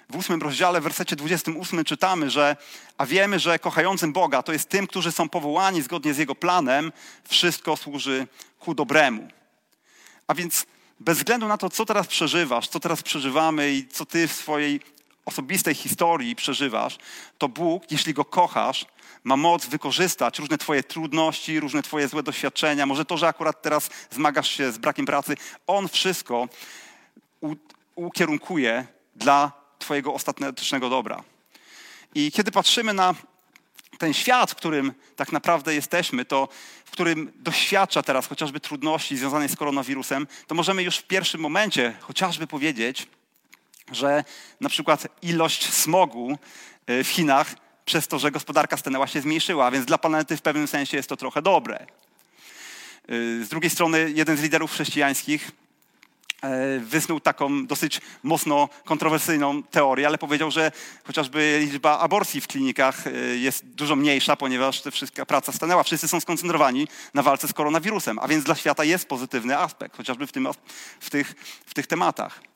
w 0.09 0.15
ósmym 0.15 0.41
rozdziale, 0.41 0.81
w 0.81 0.83
wersecie 0.83 1.15
28 1.15 1.83
czytamy, 1.83 2.29
że 2.29 2.57
a 2.97 3.05
wiemy, 3.05 3.39
że 3.39 3.59
kochającym 3.59 4.13
Boga 4.13 4.43
to 4.43 4.53
jest 4.53 4.69
tym, 4.69 4.87
którzy 4.87 5.11
są 5.11 5.29
powołani 5.29 5.81
zgodnie 5.81 6.13
z 6.13 6.17
Jego 6.17 6.35
planem, 6.35 6.91
wszystko 7.29 7.77
służy 7.77 8.27
ku 8.59 8.75
dobremu. 8.75 9.27
A 10.27 10.33
więc 10.33 10.65
bez 10.99 11.17
względu 11.17 11.47
na 11.47 11.57
to, 11.57 11.69
co 11.69 11.85
teraz 11.85 12.07
przeżywasz, 12.07 12.67
co 12.67 12.79
teraz 12.79 13.03
przeżywamy 13.03 13.73
i 13.73 13.87
co 13.87 14.05
ty 14.05 14.27
w 14.27 14.33
swojej 14.33 14.79
osobistej 15.25 15.75
historii 15.75 16.35
przeżywasz, 16.35 16.97
to 17.37 17.49
Bóg, 17.49 17.91
jeśli 17.91 18.13
go 18.13 18.25
kochasz, 18.25 18.85
ma 19.23 19.37
moc 19.37 19.65
wykorzystać 19.65 20.39
różne 20.39 20.57
Twoje 20.57 20.83
trudności, 20.83 21.59
różne 21.59 21.83
Twoje 21.83 22.07
złe 22.07 22.23
doświadczenia, 22.23 22.85
może 22.85 23.05
to, 23.05 23.17
że 23.17 23.27
akurat 23.27 23.61
teraz 23.61 23.89
zmagasz 24.11 24.49
się 24.49 24.71
z 24.71 24.77
brakiem 24.77 25.05
pracy. 25.05 25.37
On 25.67 25.87
wszystko 25.87 26.47
ukierunkuje 27.95 28.87
dla 29.15 29.51
Twojego 29.79 30.13
ostatecznego 30.13 30.89
dobra. 30.89 31.23
I 32.15 32.31
kiedy 32.31 32.51
patrzymy 32.51 32.93
na 32.93 33.15
ten 33.97 34.13
świat, 34.13 34.51
w 34.51 34.55
którym 34.55 34.93
tak 35.15 35.31
naprawdę 35.31 35.75
jesteśmy, 35.75 36.25
to 36.25 36.47
w 36.85 36.91
którym 36.91 37.31
doświadcza 37.35 38.03
teraz 38.03 38.27
chociażby 38.27 38.59
trudności 38.59 39.17
związanych 39.17 39.51
z 39.51 39.55
koronawirusem, 39.55 40.27
to 40.47 40.55
możemy 40.55 40.83
już 40.83 40.97
w 40.97 41.03
pierwszym 41.03 41.41
momencie 41.41 41.93
chociażby 41.99 42.47
powiedzieć, 42.47 43.07
że 43.91 44.23
na 44.61 44.69
przykład 44.69 45.07
ilość 45.21 45.73
smogu 45.73 46.37
e, 46.87 47.03
w 47.03 47.07
Chinach 47.07 47.55
przez 47.85 48.07
to, 48.07 48.19
że 48.19 48.31
gospodarka 48.31 48.77
stanęła 48.77 49.07
się 49.07 49.21
zmniejszyła, 49.21 49.71
więc 49.71 49.85
dla 49.85 49.97
planety 49.97 50.37
w 50.37 50.41
pewnym 50.41 50.67
sensie 50.67 50.97
jest 50.97 51.09
to 51.09 51.17
trochę 51.17 51.41
dobre. 51.41 51.77
E, 51.77 51.85
z 53.43 53.49
drugiej 53.49 53.69
strony 53.69 54.11
jeden 54.15 54.37
z 54.37 54.41
liderów 54.41 54.71
chrześcijańskich 54.71 55.51
wysnuł 56.79 57.19
taką 57.19 57.67
dosyć 57.67 58.01
mocno 58.23 58.69
kontrowersyjną 58.85 59.63
teorię, 59.63 60.07
ale 60.07 60.17
powiedział, 60.17 60.51
że 60.51 60.71
chociażby 61.03 61.59
liczba 61.61 61.99
aborcji 61.99 62.41
w 62.41 62.47
klinikach 62.47 63.07
e, 63.07 63.11
jest 63.37 63.65
dużo 63.65 63.95
mniejsza, 63.95 64.35
ponieważ 64.35 64.81
ta 64.81 64.91
wszystka 64.91 65.25
praca 65.25 65.51
stanęła. 65.51 65.83
Wszyscy 65.83 66.07
są 66.07 66.19
skoncentrowani 66.19 66.87
na 67.13 67.23
walce 67.23 67.47
z 67.47 67.53
koronawirusem, 67.53 68.19
a 68.19 68.27
więc 68.27 68.43
dla 68.43 68.55
świata 68.55 68.83
jest 68.83 69.07
pozytywny 69.07 69.57
aspekt, 69.57 69.97
chociażby 69.97 70.27
w, 70.27 70.31
tym, 70.31 70.47
w, 70.99 71.09
tych, 71.09 71.35
w 71.65 71.73
tych 71.73 71.87
tematach. 71.87 72.54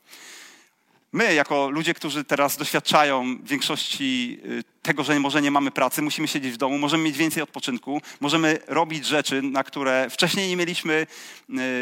My, 1.12 1.34
jako 1.34 1.70
ludzie, 1.70 1.94
którzy 1.94 2.24
teraz 2.24 2.58
doświadczają 2.58 3.38
większości 3.44 4.40
y, 4.46 4.64
tego, 4.82 5.04
że 5.04 5.20
może 5.20 5.42
nie 5.42 5.52
mamy 5.52 5.72
pracy, 5.72 6.02
musimy 6.02 6.28
siedzieć 6.28 6.54
w 6.54 6.58
domu, 6.58 6.78
możemy 6.78 7.04
mieć 7.04 7.18
więcej 7.18 7.44
odpoczynku, 7.44 8.02
możemy 8.20 8.60
robić 8.68 9.06
rzeczy, 9.06 9.42
na 9.42 9.64
które 9.64 10.10
wcześniej 10.10 10.50
nie 10.50 10.56
mieliśmy 10.56 11.08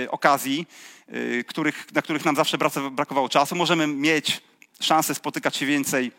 y, 0.03 0.11
okazji, 0.11 0.65
y, 1.13 1.43
których, 1.47 1.93
na 1.93 2.01
których 2.01 2.25
nam 2.25 2.35
zawsze 2.35 2.57
brakowało 2.91 3.29
czasu. 3.29 3.55
Możemy 3.55 3.87
mieć 3.87 4.41
szansę 4.79 5.15
spotykać 5.15 5.55
się 5.55 5.65
więcej 5.65 6.11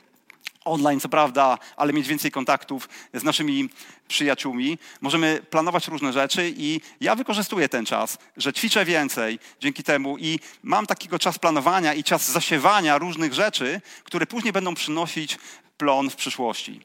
online, 0.69 1.01
co 1.01 1.09
prawda, 1.09 1.59
ale 1.77 1.93
mieć 1.93 2.09
więcej 2.09 2.31
kontaktów 2.31 2.89
z 3.15 3.23
naszymi 3.23 3.69
przyjaciółmi. 4.09 4.79
Możemy 5.01 5.43
planować 5.51 5.89
różne 5.89 6.13
rzeczy 6.13 6.53
i 6.57 6.81
ja 7.01 7.15
wykorzystuję 7.15 7.69
ten 7.69 7.87
czas, 7.87 8.19
że 8.37 8.53
ćwiczę 8.53 8.85
więcej 8.85 9.39
dzięki 9.61 9.83
temu 9.83 10.19
i 10.19 10.41
mam 10.63 10.87
takiego 10.87 11.19
czas 11.19 11.39
planowania 11.39 11.95
i 11.95 12.05
czas 12.05 12.31
zasiewania 12.31 12.99
różnych 12.99 13.35
rzeczy, 13.35 13.81
które 14.05 14.27
później 14.27 14.53
będą 14.53 14.75
przynosić 14.75 15.39
plon 15.77 16.11
w 16.11 16.17
przyszłości. 16.17 16.81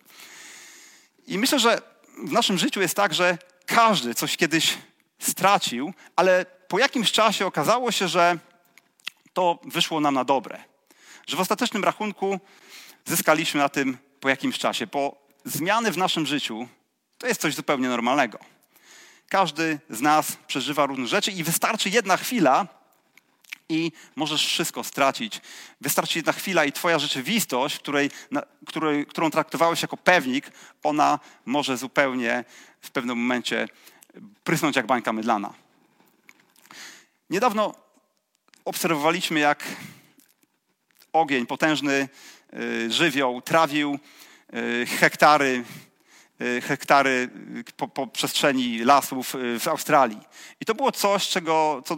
I 1.28 1.38
myślę, 1.38 1.60
że 1.60 1.82
w 2.18 2.32
naszym 2.32 2.58
życiu 2.58 2.82
jest 2.82 2.96
tak, 2.96 3.14
że 3.14 3.38
każdy 3.66 4.16
coś 4.16 4.38
kiedyś 4.38 4.78
stracił, 5.20 5.94
ale 6.16 6.46
po 6.68 6.80
jakimś 6.80 7.12
czasie 7.12 7.46
okazało 7.46 7.92
się, 7.92 8.08
że 8.08 8.38
to 9.34 9.60
wyszło 9.64 10.00
nam 10.00 10.14
na 10.14 10.24
dobre. 10.24 10.64
Że 11.28 11.38
w 11.38 11.40
ostatecznym 11.40 11.84
rachunku 11.84 12.40
zyskaliśmy 13.06 13.60
na 13.60 13.70
tym 13.70 13.98
po 14.20 14.30
jakimś 14.30 14.58
czasie. 14.58 14.88
Bo 14.88 15.28
zmiany 15.46 15.92
w 15.92 15.98
naszym 15.98 16.26
życiu 16.26 16.68
to 17.18 17.28
jest 17.28 17.42
coś 17.42 17.56
zupełnie 17.56 17.90
normalnego. 17.90 18.40
Każdy 19.30 19.80
z 19.90 20.02
nas 20.02 20.38
przeżywa 20.48 20.86
różne 20.86 21.08
rzeczy 21.08 21.32
i 21.32 21.44
wystarczy 21.44 21.90
jedna 21.90 22.18
chwila 22.18 22.68
i 23.70 23.92
możesz 24.16 24.46
wszystko 24.46 24.84
stracić. 24.84 25.42
Wystarczy 25.82 26.20
jedna 26.20 26.34
chwila 26.34 26.66
i 26.66 26.72
twoja 26.72 27.00
rzeczywistość, 27.00 27.80
której, 27.80 28.12
na, 28.32 28.44
której, 28.68 29.06
którą 29.06 29.32
traktowałeś 29.32 29.82
jako 29.82 29.98
pewnik, 29.98 30.52
ona 30.84 31.20
może 31.46 31.78
zupełnie 31.78 32.44
w 32.82 32.92
pewnym 32.92 33.18
momencie 33.18 33.68
prysnąć 34.44 34.76
jak 34.76 34.86
bańka 34.86 35.14
mydlana. 35.14 35.54
Niedawno 37.30 37.76
obserwowaliśmy, 38.66 39.40
jak 39.40 39.64
ogień, 41.14 41.46
potężny 41.46 42.10
żywioł 42.90 43.42
trawił 43.42 44.00
y, 44.54 44.86
hektary, 44.86 45.64
y, 46.42 46.62
hektary 46.62 47.30
po, 47.78 47.88
po 47.88 48.08
przestrzeni 48.08 48.80
lasów 48.80 49.36
w 49.60 49.68
Australii. 49.68 50.20
I 50.62 50.66
to 50.66 50.76
było 50.76 50.92
coś, 50.92 51.30
czego, 51.30 51.84
co 51.86 51.98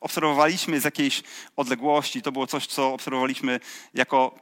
obserwowaliśmy 0.00 0.80
z 0.80 0.84
jakiejś 0.84 1.22
odległości, 1.56 2.22
to 2.22 2.32
było 2.32 2.46
coś, 2.46 2.66
co 2.66 2.92
obserwowaliśmy 2.92 3.60
jako 3.94 4.34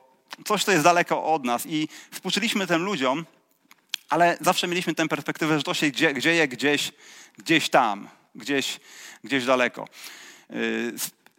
coś, 0.45 0.64
co 0.64 0.73
jest 0.73 0.85
daleko 0.85 1.25
od 1.25 1.45
nas. 1.45 1.66
I 1.66 1.88
współczuliśmy 2.12 2.66
tym 2.66 2.83
ludziom, 2.85 3.26
ale 4.09 4.37
zawsze 4.40 4.69
mieliśmy 4.69 4.95
tę 4.95 5.09
perspektywę, 5.09 5.59
że 5.59 5.62
to 5.62 5.75
się 5.75 5.92
dzieje 5.92 6.49
gdzieś, 6.49 6.92
gdzieś 7.38 7.69
tam, 7.69 8.09
gdzieś, 8.35 8.81
gdzieś 9.25 9.45
daleko. 9.45 9.88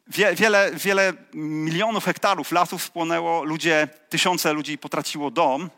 Y, 0.08 0.36
wiele, 0.36 0.72
wiele 0.74 1.14
milionów 1.34 2.06
hektarów 2.06 2.52
lasów 2.52 2.84
spłonęło, 2.84 3.44
ludzie, 3.44 3.88
tysiące 4.10 4.54
ludzi 4.54 4.78
potraciło 4.78 5.32
dom, 5.32 5.70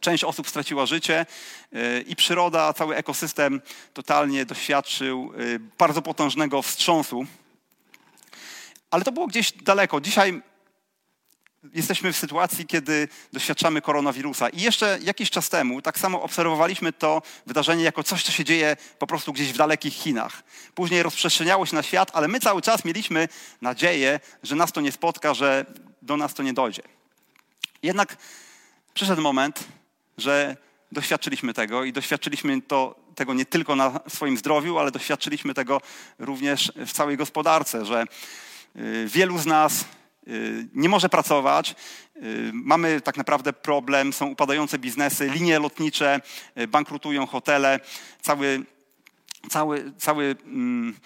część 0.00 0.24
osób 0.24 0.48
straciła 0.48 0.86
życie 0.86 1.26
y, 1.72 2.04
i 2.06 2.16
przyroda, 2.16 2.72
cały 2.72 2.96
ekosystem 2.96 3.60
totalnie 3.94 4.46
doświadczył 4.46 5.32
y, 5.40 5.60
bardzo 5.78 6.02
potężnego 6.02 6.62
wstrząsu. 6.62 7.26
Ale 8.90 9.04
to 9.04 9.12
było 9.12 9.26
gdzieś 9.26 9.52
daleko. 9.52 10.00
Dzisiaj 10.00 10.42
jesteśmy 11.72 12.12
w 12.12 12.16
sytuacji, 12.16 12.66
kiedy 12.66 13.08
doświadczamy 13.32 13.82
koronawirusa. 13.82 14.48
I 14.48 14.60
jeszcze 14.60 14.98
jakiś 15.02 15.30
czas 15.30 15.48
temu 15.48 15.82
tak 15.82 15.98
samo 15.98 16.22
obserwowaliśmy 16.22 16.92
to 16.92 17.22
wydarzenie 17.46 17.84
jako 17.84 18.02
coś, 18.02 18.22
co 18.22 18.32
się 18.32 18.44
dzieje 18.44 18.76
po 18.98 19.06
prostu 19.06 19.32
gdzieś 19.32 19.52
w 19.52 19.56
dalekich 19.56 19.94
Chinach. 19.94 20.42
Później 20.74 21.02
rozprzestrzeniało 21.02 21.66
się 21.66 21.76
na 21.76 21.82
świat, 21.82 22.10
ale 22.14 22.28
my 22.28 22.40
cały 22.40 22.62
czas 22.62 22.84
mieliśmy 22.84 23.28
nadzieję, 23.60 24.20
że 24.42 24.56
nas 24.56 24.72
to 24.72 24.80
nie 24.80 24.92
spotka, 24.92 25.34
że 25.34 25.66
do 26.02 26.16
nas 26.16 26.34
to 26.34 26.42
nie 26.42 26.52
dojdzie. 26.52 26.82
Jednak 27.82 28.16
przyszedł 28.94 29.22
moment, 29.22 29.64
że 30.18 30.56
doświadczyliśmy 30.92 31.54
tego 31.54 31.84
i 31.84 31.92
doświadczyliśmy 31.92 32.62
to, 32.62 32.94
tego 33.14 33.34
nie 33.34 33.46
tylko 33.46 33.76
na 33.76 34.00
swoim 34.08 34.36
zdrowiu, 34.36 34.78
ale 34.78 34.90
doświadczyliśmy 34.90 35.54
tego 35.54 35.80
również 36.18 36.72
w 36.76 36.92
całej 36.92 37.16
gospodarce, 37.16 37.84
że 37.84 38.04
y, 38.76 39.06
wielu 39.08 39.38
z 39.38 39.46
nas 39.46 39.84
nie 40.74 40.88
może 40.88 41.08
pracować. 41.08 41.74
Y, 42.16 42.50
mamy 42.52 43.00
tak 43.00 43.16
naprawdę 43.16 43.52
problem, 43.52 44.12
są 44.12 44.26
upadające 44.26 44.78
biznesy, 44.78 45.30
linie 45.30 45.58
lotnicze, 45.58 46.20
y, 46.58 46.68
bankrutują 46.68 47.26
hotele, 47.26 47.80
cały, 48.22 48.64
cały, 49.50 49.92
cały 49.98 50.36
mm, 50.46 50.96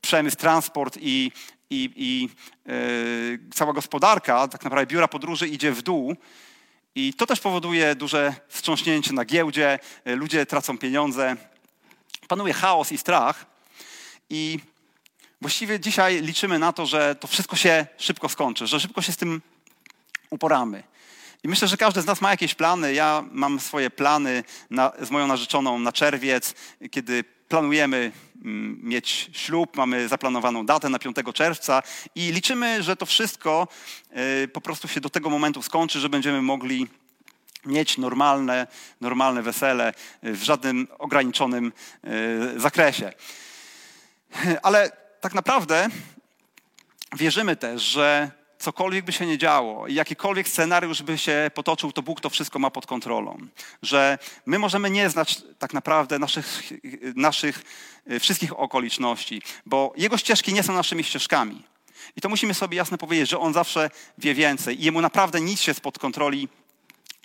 przemysł, 0.00 0.36
transport 0.36 0.98
i, 1.00 1.32
i, 1.70 1.90
i 1.96 2.28
cała 3.54 3.72
gospodarka, 3.72 4.48
tak 4.48 4.64
naprawdę 4.64 4.86
biura 4.86 5.08
podróży 5.08 5.48
idzie 5.48 5.72
w 5.72 5.82
dół. 5.82 6.16
I 6.94 7.14
to 7.14 7.26
też 7.26 7.40
powoduje 7.40 7.94
duże 7.94 8.34
wstrząśnięcie 8.48 9.12
na 9.12 9.24
giełdzie, 9.24 9.78
ludzie 10.04 10.46
tracą 10.46 10.78
pieniądze, 10.78 11.36
panuje 12.28 12.52
chaos 12.52 12.92
i 12.92 12.98
strach. 12.98 13.46
I 14.30 14.58
Właściwie 15.42 15.80
dzisiaj 15.80 16.22
liczymy 16.22 16.58
na 16.58 16.72
to, 16.72 16.86
że 16.86 17.14
to 17.14 17.28
wszystko 17.28 17.56
się 17.56 17.86
szybko 17.98 18.28
skończy, 18.28 18.66
że 18.66 18.80
szybko 18.80 19.02
się 19.02 19.12
z 19.12 19.16
tym 19.16 19.42
uporamy. 20.30 20.82
I 21.42 21.48
myślę, 21.48 21.68
że 21.68 21.76
każdy 21.76 22.02
z 22.02 22.06
nas 22.06 22.20
ma 22.20 22.30
jakieś 22.30 22.54
plany. 22.54 22.94
Ja 22.94 23.24
mam 23.32 23.60
swoje 23.60 23.90
plany 23.90 24.44
na, 24.70 24.92
z 25.00 25.10
moją 25.10 25.26
narzeczoną 25.26 25.78
na 25.78 25.92
czerwiec, 25.92 26.54
kiedy 26.90 27.24
planujemy 27.48 28.12
mm, 28.44 28.80
mieć 28.82 29.30
ślub, 29.32 29.76
mamy 29.76 30.08
zaplanowaną 30.08 30.66
datę 30.66 30.88
na 30.88 30.98
5 30.98 31.16
czerwca 31.34 31.82
i 32.14 32.32
liczymy, 32.32 32.82
że 32.82 32.96
to 32.96 33.06
wszystko 33.06 33.68
y, 34.44 34.48
po 34.48 34.60
prostu 34.60 34.88
się 34.88 35.00
do 35.00 35.10
tego 35.10 35.30
momentu 35.30 35.62
skończy, 35.62 36.00
że 36.00 36.08
będziemy 36.08 36.42
mogli 36.42 36.86
mieć 37.66 37.98
normalne, 37.98 38.66
normalne 39.00 39.42
wesele 39.42 39.94
w 40.22 40.42
żadnym 40.42 40.88
ograniczonym 40.98 41.72
y, 42.56 42.60
zakresie. 42.60 43.12
Ale 44.62 44.99
tak 45.20 45.34
naprawdę 45.34 45.88
wierzymy 47.16 47.56
też, 47.56 47.82
że 47.82 48.30
cokolwiek 48.58 49.04
by 49.04 49.12
się 49.12 49.26
nie 49.26 49.38
działo 49.38 49.86
i 49.86 49.94
jakikolwiek 49.94 50.48
scenariusz 50.48 51.02
by 51.02 51.18
się 51.18 51.50
potoczył, 51.54 51.92
to 51.92 52.02
Bóg 52.02 52.20
to 52.20 52.30
wszystko 52.30 52.58
ma 52.58 52.70
pod 52.70 52.86
kontrolą. 52.86 53.38
Że 53.82 54.18
my 54.46 54.58
możemy 54.58 54.90
nie 54.90 55.10
znać 55.10 55.42
tak 55.58 55.74
naprawdę 55.74 56.18
naszych, 56.18 56.72
naszych 57.14 57.62
y, 58.10 58.20
wszystkich 58.20 58.58
okoliczności, 58.58 59.42
bo 59.66 59.92
Jego 59.96 60.18
ścieżki 60.18 60.52
nie 60.52 60.62
są 60.62 60.72
naszymi 60.72 61.04
ścieżkami. 61.04 61.62
I 62.16 62.20
to 62.20 62.28
musimy 62.28 62.54
sobie 62.54 62.76
jasno 62.76 62.98
powiedzieć, 62.98 63.30
że 63.30 63.38
On 63.38 63.52
zawsze 63.52 63.90
wie 64.18 64.34
więcej 64.34 64.80
i 64.80 64.84
Jemu 64.84 65.00
naprawdę 65.00 65.40
nic 65.40 65.60
się 65.60 65.74
spod 65.74 65.98
kontroli 65.98 66.48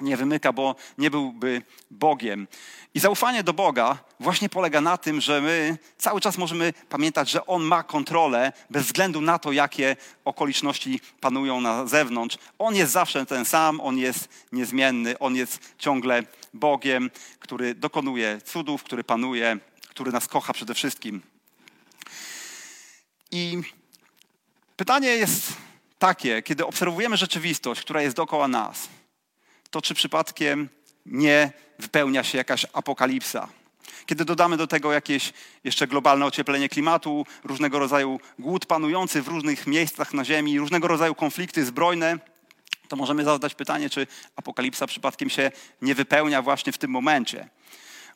nie 0.02 0.18
wymyka, 0.18 0.54
bo 0.54 0.76
nie 0.98 1.12
byłby 1.12 1.62
Bogiem. 1.92 2.48
I 2.94 3.00
zaufanie 3.00 3.44
do 3.44 3.54
Boga 3.54 3.98
właśnie 4.20 4.50
polega 4.50 4.82
na 4.82 4.98
tym, 4.98 5.22
że 5.22 5.42
my 5.42 5.78
cały 5.98 6.22
czas 6.22 6.38
możemy 6.38 6.74
pamiętać, 6.90 7.30
że 7.30 7.46
On 7.46 7.64
ma 7.64 7.84
kontrolę 7.84 8.54
bez 8.70 8.86
względu 8.86 9.22
na 9.22 9.40
to, 9.40 9.52
jakie 9.52 9.96
okoliczności 10.26 11.00
panują 11.22 11.62
na 11.62 11.88
zewnątrz. 11.88 12.38
On 12.60 12.76
jest 12.76 12.92
zawsze 12.92 13.26
ten 13.26 13.46
sam, 13.46 13.82
On 13.82 13.98
jest 13.98 14.30
niezmienny, 14.52 15.20
On 15.20 15.36
jest 15.36 15.76
ciągle 15.78 16.24
Bogiem, 16.54 17.12
który 17.40 17.76
dokonuje 17.76 18.42
cudów, 18.46 18.84
który 18.84 19.04
panuje, 19.04 19.58
który 19.90 20.12
nas 20.12 20.28
kocha 20.28 20.54
przede 20.54 20.74
wszystkim. 20.74 21.22
I 23.32 23.62
pytanie 24.76 25.08
jest 25.08 25.54
takie, 26.00 26.42
kiedy 26.42 26.66
obserwujemy 26.66 27.18
rzeczywistość, 27.18 27.82
która 27.82 28.02
jest 28.02 28.16
dookoła 28.16 28.48
nas, 28.48 28.90
to 29.76 29.82
czy 29.82 29.94
przypadkiem 29.94 30.70
nie 31.06 31.52
wypełnia 31.80 32.24
się 32.24 32.38
jakaś 32.38 32.66
apokalipsa. 32.74 33.48
Kiedy 34.06 34.26
dodamy 34.26 34.58
do 34.58 34.68
tego 34.68 34.94
jakieś 34.94 35.34
jeszcze 35.64 35.88
globalne 35.88 36.26
ocieplenie 36.26 36.70
klimatu, 36.70 37.26
różnego 37.44 37.80
rodzaju 37.80 38.20
głód 38.40 38.66
panujący 38.66 39.22
w 39.22 39.28
różnych 39.28 39.68
miejscach 39.68 40.14
na 40.14 40.26
Ziemi, 40.26 40.60
różnego 40.60 40.88
rodzaju 40.88 41.16
konflikty 41.16 41.66
zbrojne, 41.66 42.20
to 42.88 42.96
możemy 42.96 43.24
zadać 43.24 43.56
pytanie, 43.56 43.90
czy 43.90 44.08
apokalipsa 44.36 44.88
przypadkiem 44.88 45.30
się 45.30 45.52
nie 45.82 45.96
wypełnia 45.96 46.42
właśnie 46.42 46.72
w 46.72 46.78
tym 46.78 46.92
momencie. 46.92 47.50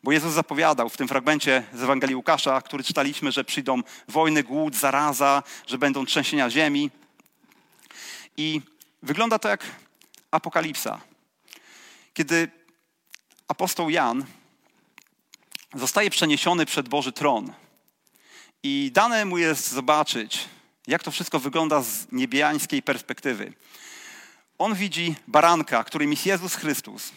Bo 0.02 0.12
Jezus 0.12 0.32
zapowiadał 0.32 0.88
w 0.88 0.96
tym 0.96 1.08
fragmencie 1.08 1.62
z 1.74 1.82
Ewangelii 1.82 2.16
Łukasza, 2.16 2.62
który 2.62 2.84
czytaliśmy, 2.84 3.32
że 3.32 3.44
przyjdą 3.44 3.82
wojny, 4.08 4.42
głód, 4.42 4.76
zaraza, 4.76 5.42
że 5.66 5.78
będą 5.78 6.06
trzęsienia 6.06 6.50
ziemi. 6.50 6.90
I 8.36 8.60
wygląda 9.02 9.38
to 9.38 9.48
jak 9.48 9.64
apokalipsa. 10.30 11.09
Kiedy 12.14 12.50
apostoł 13.48 13.90
Jan 13.90 14.24
zostaje 15.74 16.10
przeniesiony 16.10 16.66
przed 16.66 16.88
Boży 16.88 17.12
tron 17.12 17.52
i 18.62 18.90
dane 18.94 19.24
mu 19.24 19.38
jest 19.38 19.68
zobaczyć, 19.68 20.48
jak 20.86 21.02
to 21.02 21.10
wszystko 21.10 21.38
wygląda 21.38 21.82
z 21.82 22.12
niebiańskiej 22.12 22.82
perspektywy. 22.82 23.52
On 24.58 24.74
widzi 24.74 25.14
baranka, 25.28 25.84
którym 25.84 26.10
jest 26.10 26.26
Jezus 26.26 26.54
Chrystus, 26.54 27.12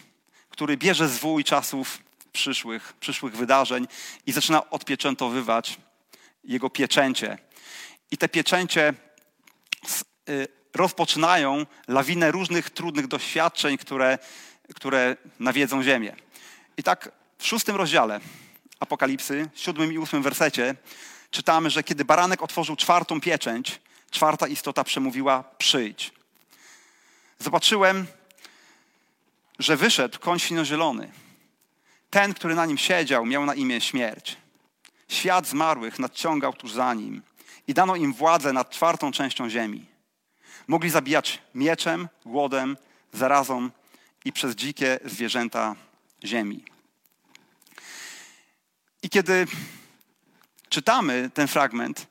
który 0.50 0.76
bierze 0.76 1.08
zwój 1.08 1.44
czasów 1.44 1.98
przyszłych, 2.32 2.92
przyszłych 3.00 3.36
wydarzeń 3.36 3.86
i 4.26 4.32
zaczyna 4.32 4.70
odpieczętowywać 4.70 5.78
jego 6.44 6.70
pieczęcie. 6.70 7.38
I 8.10 8.16
te 8.16 8.28
pieczęcie 8.28 8.94
y, 10.28 10.48
rozpoczynają 10.74 11.66
lawinę 11.88 12.30
różnych 12.30 12.70
trudnych 12.70 13.06
doświadczeń, 13.06 13.78
które 13.78 14.18
które 14.74 15.16
nawiedzą 15.40 15.82
ziemię. 15.82 16.16
I 16.76 16.82
tak 16.82 17.12
w 17.38 17.46
szóstym 17.46 17.76
rozdziale 17.76 18.20
Apokalipsy, 18.80 19.48
siódmym 19.54 19.92
i 19.92 19.98
ósmym 19.98 20.22
wersecie 20.22 20.74
czytamy, 21.30 21.70
że 21.70 21.82
kiedy 21.82 22.04
baranek 22.04 22.42
otworzył 22.42 22.76
czwartą 22.76 23.20
pieczęć, 23.20 23.80
czwarta 24.10 24.46
istota 24.46 24.84
przemówiła 24.84 25.44
przyjdź. 25.58 26.12
Zobaczyłem, 27.38 28.06
że 29.58 29.76
wyszedł 29.76 30.18
koń 30.18 30.38
świnozielony. 30.38 31.12
Ten, 32.10 32.34
który 32.34 32.54
na 32.54 32.66
nim 32.66 32.78
siedział, 32.78 33.26
miał 33.26 33.46
na 33.46 33.54
imię 33.54 33.80
śmierć. 33.80 34.36
Świat 35.08 35.46
zmarłych 35.46 35.98
nadciągał 35.98 36.52
tuż 36.52 36.72
za 36.72 36.94
nim 36.94 37.22
i 37.68 37.74
dano 37.74 37.96
im 37.96 38.12
władzę 38.12 38.52
nad 38.52 38.70
czwartą 38.70 39.12
częścią 39.12 39.50
ziemi. 39.50 39.86
Mogli 40.66 40.90
zabijać 40.90 41.42
mieczem, 41.54 42.08
głodem, 42.24 42.76
zarazą 43.12 43.70
i 44.24 44.32
przez 44.32 44.54
dzikie 44.54 44.98
zwierzęta 45.04 45.76
ziemi. 46.24 46.64
I 49.02 49.10
kiedy 49.10 49.46
czytamy 50.68 51.30
ten 51.34 51.48
fragment, 51.48 52.06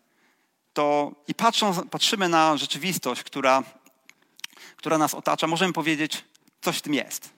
to 0.74 1.12
i 1.28 1.36
patrzą, 1.36 1.90
patrzymy 1.90 2.30
na 2.30 2.58
rzeczywistość, 2.58 3.24
która, 3.24 3.64
która 4.76 4.98
nas 4.98 5.14
otacza, 5.14 5.48
możemy 5.48 5.74
powiedzieć, 5.74 6.24
coś 6.62 6.78
w 6.78 6.82
tym 6.82 6.94
jest. 6.94 7.30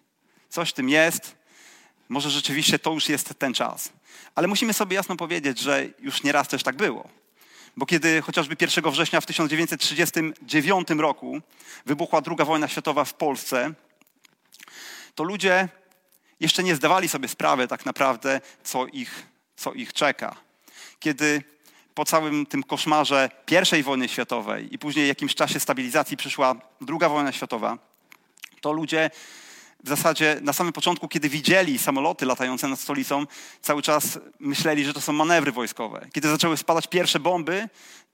Coś 0.50 0.70
w 0.70 0.74
tym 0.74 0.90
jest. 0.90 1.36
Może 2.10 2.30
rzeczywiście 2.30 2.80
to 2.80 2.94
już 2.94 3.10
jest 3.10 3.34
ten 3.40 3.54
czas. 3.54 3.90
Ale 4.36 4.48
musimy 4.48 4.74
sobie 4.74 4.96
jasno 4.96 5.16
powiedzieć, 5.16 5.60
że 5.60 5.90
już 6.00 6.24
nieraz 6.24 6.48
też 6.48 6.64
tak 6.64 6.76
było. 6.76 7.10
Bo 7.78 7.86
kiedy 7.86 8.22
chociażby 8.22 8.56
1 8.62 8.92
września 8.92 9.22
w 9.22 9.26
1939 9.26 10.88
roku 10.90 11.42
wybuchła 11.86 12.22
II 12.28 12.46
wojna 12.46 12.68
światowa 12.68 13.06
w 13.06 13.14
Polsce, 13.14 13.74
to 15.16 15.24
ludzie 15.24 15.70
jeszcze 16.40 16.64
nie 16.64 16.76
zdawali 16.76 17.10
sobie 17.10 17.28
sprawy 17.28 17.68
tak 17.68 17.86
naprawdę, 17.86 18.42
co 18.64 18.88
ich, 18.88 19.26
co 19.56 19.74
ich 19.74 19.94
czeka. 19.94 20.36
Kiedy 21.00 21.44
po 21.94 22.06
całym 22.06 22.46
tym 22.46 22.64
koszmarze 22.64 23.30
I 23.80 23.84
wojny 23.84 24.10
światowej 24.10 24.74
i 24.74 24.80
później 24.80 25.08
jakimś 25.08 25.36
czasie 25.36 25.60
stabilizacji 25.60 26.18
przyszła 26.18 26.56
II 26.90 27.10
wojna 27.10 27.32
światowa, 27.32 27.78
to 28.62 28.72
ludzie 28.72 29.10
w 29.84 29.90
zasadzie 29.90 30.38
na 30.42 30.54
samym 30.54 30.74
początku, 30.74 31.08
kiedy 31.08 31.30
widzieli 31.30 31.78
samoloty 31.78 32.26
latające 32.26 32.68
nad 32.68 32.80
stolicą, 32.80 33.26
cały 33.62 33.82
czas 33.82 34.20
myśleli, 34.40 34.86
że 34.86 34.94
to 34.94 35.02
są 35.02 35.14
manewry 35.14 35.52
wojskowe. 35.52 36.08
Kiedy 36.14 36.30
zaczęły 36.30 36.58
spadać 36.58 36.88
pierwsze 36.88 37.20
bomby, 37.20 37.70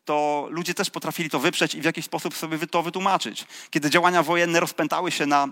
to 0.06 0.48
ludzie 0.50 0.74
też 0.74 0.90
potrafili 0.90 1.30
to 1.30 1.40
wyprzeć 1.40 1.76
i 1.76 1.82
w 1.82 1.86
jakiś 1.86 2.06
sposób 2.06 2.36
sobie 2.38 2.68
to 2.68 2.84
wytłumaczyć. 2.84 3.46
Kiedy 3.70 3.90
działania 3.90 4.24
wojenne 4.24 4.60
rozpętały 4.60 5.12
się 5.12 5.26
na, 5.26 5.50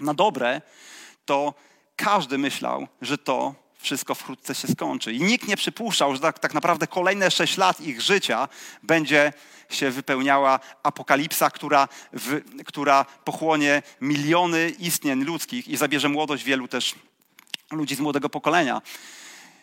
na 0.00 0.14
dobre, 0.14 0.62
to 1.24 1.54
każdy 1.96 2.38
myślał, 2.38 2.88
że 3.02 3.18
to 3.18 3.54
wszystko 3.78 4.14
wkrótce 4.14 4.54
się 4.54 4.68
skończy. 4.68 5.12
I 5.12 5.22
nikt 5.22 5.48
nie 5.48 5.56
przypuszczał, 5.56 6.14
że 6.14 6.20
tak, 6.20 6.38
tak 6.38 6.54
naprawdę 6.54 6.86
kolejne 6.86 7.30
sześć 7.30 7.56
lat 7.56 7.80
ich 7.80 8.00
życia 8.00 8.48
będzie 8.82 9.32
się 9.68 9.90
wypełniała 9.90 10.60
apokalipsa, 10.82 11.50
która, 11.50 11.88
w, 12.12 12.40
która 12.64 13.04
pochłonie 13.04 13.82
miliony 14.00 14.70
istnień 14.78 15.24
ludzkich 15.24 15.68
i 15.68 15.76
zabierze 15.76 16.08
młodość 16.08 16.44
wielu 16.44 16.68
też 16.68 16.94
ludzi 17.70 17.94
z 17.94 18.00
młodego 18.00 18.28
pokolenia. 18.28 18.82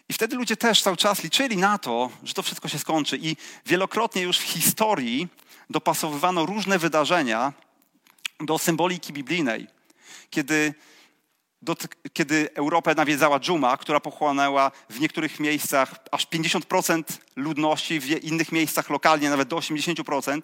I 0.10 0.13
wtedy 0.13 0.36
ludzie 0.36 0.58
też 0.58 0.82
cały 0.82 0.98
czas 0.98 1.24
liczyli 1.24 1.58
na 1.58 1.78
to, 1.78 2.10
że 2.24 2.34
to 2.34 2.44
wszystko 2.44 2.67
się 2.67 2.80
skończy. 2.80 3.17
I 3.22 3.36
wielokrotnie 3.65 4.22
już 4.22 4.38
w 4.38 4.41
historii 4.41 5.28
dopasowywano 5.70 6.46
różne 6.46 6.80
wydarzenia 6.80 7.54
do 8.39 8.58
symboliki 8.58 9.13
biblijnej. 9.13 9.67
Kiedy 10.32 10.74
kiedy 12.13 12.50
Europę 12.54 12.96
nawiedzała 12.96 13.39
dżuma, 13.39 13.78
która 13.78 14.00
pochłonęła 14.00 14.72
w 14.89 15.00
niektórych 15.00 15.39
miejscach 15.39 15.96
aż 16.12 16.28
50% 16.28 17.04
ludności, 17.36 18.00
w 18.00 18.24
innych 18.24 18.52
miejscach 18.52 18.89
lokalnie 18.89 19.30
nawet 19.30 19.48
do 19.48 19.56
80%, 19.56 20.41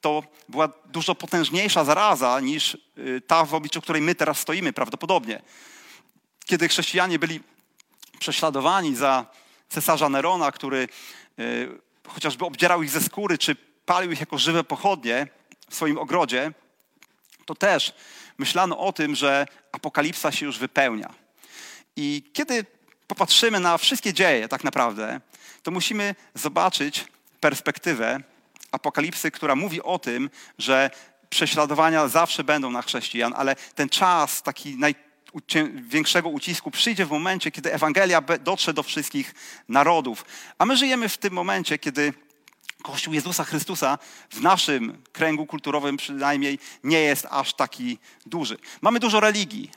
to 0.00 0.22
była 0.48 0.68
dużo 0.86 1.14
potężniejsza 1.14 1.84
zaraza 1.84 2.40
niż 2.40 2.74
y, 2.98 3.22
ta, 3.26 3.44
w 3.44 3.54
obliczu 3.54 3.82
której 3.82 4.02
my 4.02 4.14
teraz 4.14 4.38
stoimy 4.38 4.72
prawdopodobnie. 4.72 5.42
Kiedy 6.44 6.68
chrześcijanie 6.68 7.18
byli 7.18 7.40
prześladowani 8.18 8.96
za 8.96 9.26
cesarza 9.68 10.08
Nerona, 10.08 10.52
który 10.52 10.88
y, 11.38 11.68
chociażby 12.08 12.44
obdzierał 12.44 12.82
ich 12.82 12.90
ze 12.90 13.00
skóry, 13.00 13.38
czy 13.38 13.56
palił 13.86 14.12
ich 14.12 14.20
jako 14.20 14.38
żywe 14.38 14.64
pochodnie 14.64 15.26
w 15.70 15.74
swoim 15.74 15.98
ogrodzie, 15.98 16.52
to 17.46 17.54
też 17.54 17.94
myślano 18.38 18.78
o 18.78 18.92
tym, 18.92 19.14
że 19.14 19.46
apokalipsa 19.72 20.32
się 20.32 20.46
już 20.46 20.58
wypełnia. 20.58 21.14
I 21.96 22.22
kiedy 22.32 22.64
popatrzymy 23.06 23.60
na 23.60 23.78
wszystkie 23.78 24.12
dzieje, 24.12 24.48
tak 24.48 24.64
naprawdę, 24.64 25.20
to 25.62 25.70
musimy 25.70 26.14
zobaczyć 26.34 27.04
perspektywę 27.40 28.20
apokalipsy, 28.72 29.30
która 29.30 29.54
mówi 29.56 29.82
o 29.82 29.98
tym, 29.98 30.30
że 30.58 30.90
prześladowania 31.30 32.08
zawsze 32.08 32.44
będą 32.44 32.70
na 32.70 32.82
chrześcijan, 32.82 33.34
ale 33.36 33.56
ten 33.74 33.88
czas 33.88 34.42
taki 34.42 34.76
największego 34.76 36.28
ucisku 36.28 36.70
przyjdzie 36.70 37.06
w 37.06 37.10
momencie, 37.10 37.50
kiedy 37.50 37.72
Ewangelia 37.72 38.22
dotrze 38.40 38.74
do 38.74 38.82
wszystkich 38.82 39.34
narodów. 39.68 40.24
A 40.58 40.66
my 40.66 40.76
żyjemy 40.76 41.08
w 41.08 41.18
tym 41.18 41.32
momencie, 41.32 41.78
kiedy 41.78 42.12
Kościół 42.82 43.14
Jezusa 43.14 43.44
Chrystusa 43.44 43.98
w 44.30 44.40
naszym 44.40 45.02
kręgu 45.12 45.46
kulturowym 45.46 45.96
przynajmniej 45.96 46.58
nie 46.84 47.00
jest 47.00 47.26
aż 47.30 47.54
taki 47.54 47.98
duży. 48.26 48.58
Mamy 48.80 49.00
dużo 49.00 49.20
religii, 49.20 49.70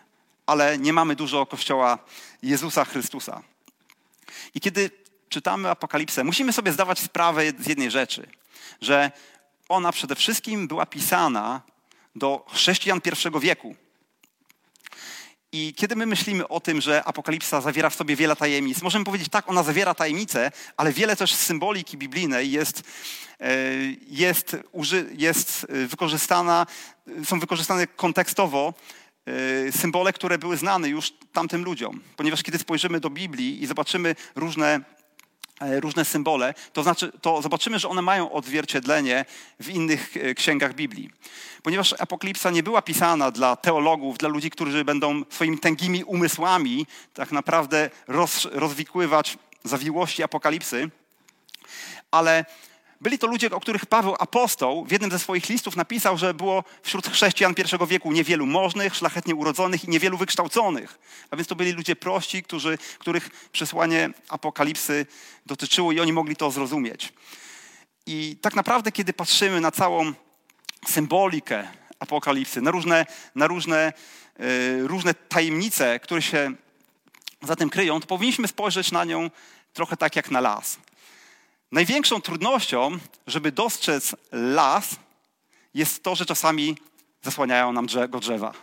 ale 0.46 0.78
nie 0.78 0.94
mamy 0.94 1.16
dużo 1.16 1.46
Kościoła 1.46 1.98
Jezusa 2.44 2.86
Chrystusa. 2.86 3.42
I 4.56 4.62
kiedy 4.62 4.92
czytamy 5.30 5.70
Apokalipsę, 5.70 6.24
musimy 6.24 6.54
sobie 6.54 6.72
zdawać 6.72 7.00
sprawę 7.00 7.44
z 7.60 7.68
jednej 7.68 7.92
rzeczy, 7.92 8.30
że 8.82 9.12
ona 9.70 9.92
przede 9.92 10.16
wszystkim 10.16 10.68
była 10.68 10.86
pisana 10.86 11.62
do 12.16 12.46
chrześcijan 12.54 13.02
pierwszego 13.02 13.40
wieku. 13.40 13.76
I 15.58 15.74
kiedy 15.74 15.96
my 15.96 16.06
myślimy 16.06 16.48
o 16.48 16.60
tym, 16.60 16.82
że 16.82 17.04
Apokalipsa 17.04 17.62
zawiera 17.62 17.90
w 17.90 17.96
sobie 17.96 18.16
wiele 18.16 18.36
tajemnic, 18.36 18.82
możemy 18.82 19.06
powiedzieć 19.06 19.30
tak, 19.30 19.50
ona 19.50 19.64
zawiera 19.64 19.94
tajemnice, 19.94 20.52
ale 20.78 20.94
wiele 20.94 21.16
też 21.16 21.34
symboliki 21.34 21.98
biblijnej 21.98 22.52
jest, 22.52 22.84
e, 23.40 23.56
jest, 24.08 24.58
jest 25.18 25.68
wykorzystana, 25.88 26.66
są 27.26 27.40
wykorzystane 27.40 27.88
kontekstowo 27.88 28.74
e, 29.26 29.72
symbole, 29.72 30.14
które 30.14 30.38
były 30.38 30.58
znane 30.58 30.90
już 30.90 31.14
tamtym 31.34 31.64
ludziom. 31.64 32.02
Ponieważ 32.16 32.44
kiedy 32.44 32.58
spojrzymy 32.58 33.00
do 33.00 33.10
Biblii 33.10 33.64
i 33.64 33.68
zobaczymy 33.68 34.16
różne 34.36 34.80
E, 34.80 34.95
różne 35.60 36.06
symbole, 36.06 36.54
to, 36.74 36.84
znaczy, 36.84 37.12
to 37.22 37.42
zobaczymy, 37.42 37.80
że 37.80 37.90
one 37.90 38.02
mają 38.02 38.32
odzwierciedlenie 38.32 39.26
w 39.60 39.70
innych 39.70 40.18
e, 40.18 40.34
księgach 40.34 40.74
Biblii. 40.74 41.10
Ponieważ 41.64 41.96
apokalipsa 42.00 42.52
nie 42.52 42.64
była 42.64 42.82
pisana 42.82 43.32
dla 43.32 43.56
teologów, 43.56 44.18
dla 44.18 44.30
ludzi, 44.30 44.50
którzy 44.50 44.86
będą 44.86 45.24
swoimi 45.30 45.60
tęgimi 45.60 46.04
umysłami 46.04 46.88
tak 47.14 47.32
naprawdę 47.32 47.90
roz, 48.08 48.48
rozwikływać 48.52 49.38
zawiłości 49.64 50.24
apokalipsy, 50.24 50.90
ale 52.12 52.46
byli 53.02 53.20
to 53.20 53.28
ludzie, 53.28 53.52
o 53.52 53.60
których 53.60 53.86
Paweł 53.86 54.16
apostoł 54.20 54.86
w 54.86 54.92
jednym 54.92 55.12
ze 55.12 55.20
swoich 55.20 55.50
listów 55.50 55.76
napisał, 55.76 56.18
że 56.18 56.34
było 56.34 56.64
wśród 56.84 57.08
chrześcijan 57.08 57.56
pierwszego 57.56 57.88
wieku 57.88 58.12
niewielu 58.12 58.46
możnych, 58.46 58.96
szlachetnie 58.96 59.36
urodzonych 59.36 59.84
i 59.84 59.90
niewielu 59.90 60.18
wykształconych. 60.18 61.00
A 61.32 61.36
więc 61.36 61.48
to 61.48 61.56
byli 61.56 61.72
ludzie 61.72 61.96
prości, 61.96 62.44
którzy, 62.44 62.78
których 63.00 63.50
przesłanie 63.52 64.10
apokalipsy 64.30 65.06
dotyczyło 65.46 65.92
i 65.92 66.00
oni 66.00 66.14
mogli 66.14 66.36
to 66.36 66.52
zrozumieć. 66.52 67.14
I 68.06 68.38
tak 68.42 68.56
naprawdę, 68.56 68.92
kiedy 68.92 69.14
patrzymy 69.14 69.62
na 69.62 69.72
całą 69.72 70.14
symbolikę 70.88 71.68
apokalipsy, 72.00 72.62
na 72.62 72.72
różne, 72.72 73.06
na 73.36 73.48
różne, 73.48 73.94
yy, 74.40 74.88
różne 74.88 75.14
tajemnice, 75.14 76.00
które 76.00 76.22
się 76.22 76.52
za 77.42 77.56
tym 77.56 77.70
kryją, 77.70 78.00
to 78.00 78.08
powinniśmy 78.08 78.48
spojrzeć 78.48 78.92
na 78.92 79.06
nią 79.06 79.30
trochę 79.74 79.98
tak 79.98 80.16
jak 80.16 80.32
na 80.32 80.42
las. 80.42 80.78
Największą 81.72 82.22
trudnością, 82.22 83.00
żeby 83.28 83.52
dostrzec 83.52 84.16
las, 84.32 84.96
jest 85.74 86.04
to, 86.04 86.16
że 86.16 86.26
czasami 86.26 86.78
zasłaniają 87.22 87.74
nam 87.74 87.88
go 88.10 88.20
drzewa. 88.20 88.54